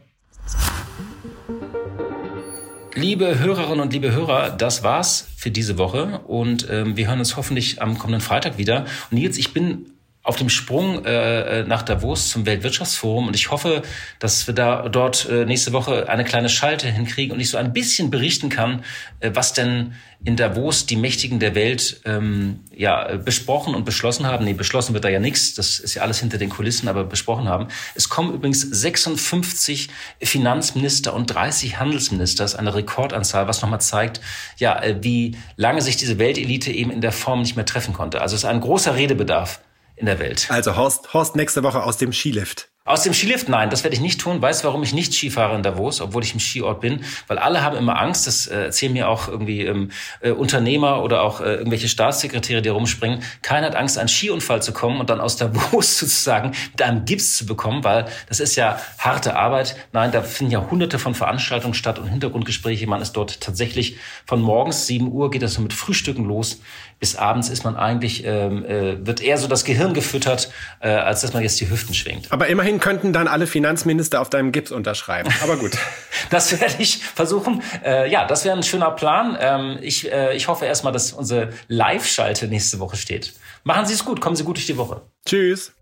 [2.94, 7.36] Liebe Hörerinnen und liebe Hörer, das war's für diese Woche und ähm, wir hören uns
[7.36, 8.84] hoffentlich am kommenden Freitag wieder.
[9.10, 9.91] Und Nils, ich bin
[10.24, 13.82] auf dem Sprung äh, äh, nach Davos zum Weltwirtschaftsforum und ich hoffe,
[14.20, 17.72] dass wir da dort äh, nächste Woche eine kleine Schalte hinkriegen und ich so ein
[17.72, 18.84] bisschen berichten kann,
[19.18, 19.94] äh, was denn
[20.24, 24.44] in Davos die Mächtigen der Welt ähm, ja besprochen und beschlossen haben.
[24.44, 27.48] Nee, beschlossen wird da ja nichts, das ist ja alles hinter den Kulissen, aber besprochen
[27.48, 27.66] haben.
[27.96, 29.88] Es kommen übrigens 56
[30.22, 34.20] Finanzminister und 30 Handelsminister, das ist eine Rekordanzahl, was nochmal zeigt,
[34.58, 38.20] ja, äh, wie lange sich diese Weltelite eben in der Form nicht mehr treffen konnte.
[38.20, 39.60] Also es ist ein großer Redebedarf
[40.02, 40.48] in der Welt.
[40.50, 42.70] Also Horst, Horst nächste Woche aus dem Skilift.
[42.84, 43.48] Aus dem Skilift?
[43.48, 44.42] Nein, das werde ich nicht tun.
[44.42, 47.04] Weißt du, warum ich nicht Skifahre in Davos, obwohl ich im Skiort bin?
[47.28, 51.22] Weil alle haben immer Angst, das äh, erzählen mir auch irgendwie ähm, äh, Unternehmer oder
[51.22, 53.22] auch äh, irgendwelche Staatssekretäre, die rumspringen.
[53.40, 57.36] Keiner hat Angst, einen Skiunfall zu kommen und dann aus Davos sozusagen mit einem Gips
[57.36, 59.76] zu bekommen, weil das ist ja harte Arbeit.
[59.92, 62.88] Nein, da finden ja hunderte von Veranstaltungen statt und Hintergrundgespräche.
[62.88, 66.60] Man ist dort tatsächlich von morgens 7 Uhr geht das so mit Frühstücken los.
[67.02, 71.22] Bis abends ist man eigentlich, ähm, äh, wird eher so das Gehirn gefüttert, äh, als
[71.22, 72.30] dass man jetzt die Hüften schwingt.
[72.30, 75.30] Aber immerhin Immerhin könnten dann alle Finanzminister auf deinem Gips unterschreiben.
[75.42, 75.72] Aber gut.
[76.30, 77.62] das werde ich versuchen.
[77.84, 79.36] Äh, ja, das wäre ein schöner Plan.
[79.38, 83.34] Ähm, ich, äh, ich hoffe erstmal, dass unsere Live-Schalte nächste Woche steht.
[83.64, 84.22] Machen Sie es gut.
[84.22, 85.02] Kommen Sie gut durch die Woche.
[85.26, 85.72] Tschüss.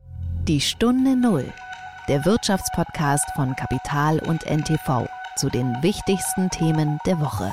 [0.48, 1.44] Die Stunde Null.
[2.08, 7.52] Der Wirtschaftspodcast von Kapital und NTV zu den wichtigsten Themen der Woche.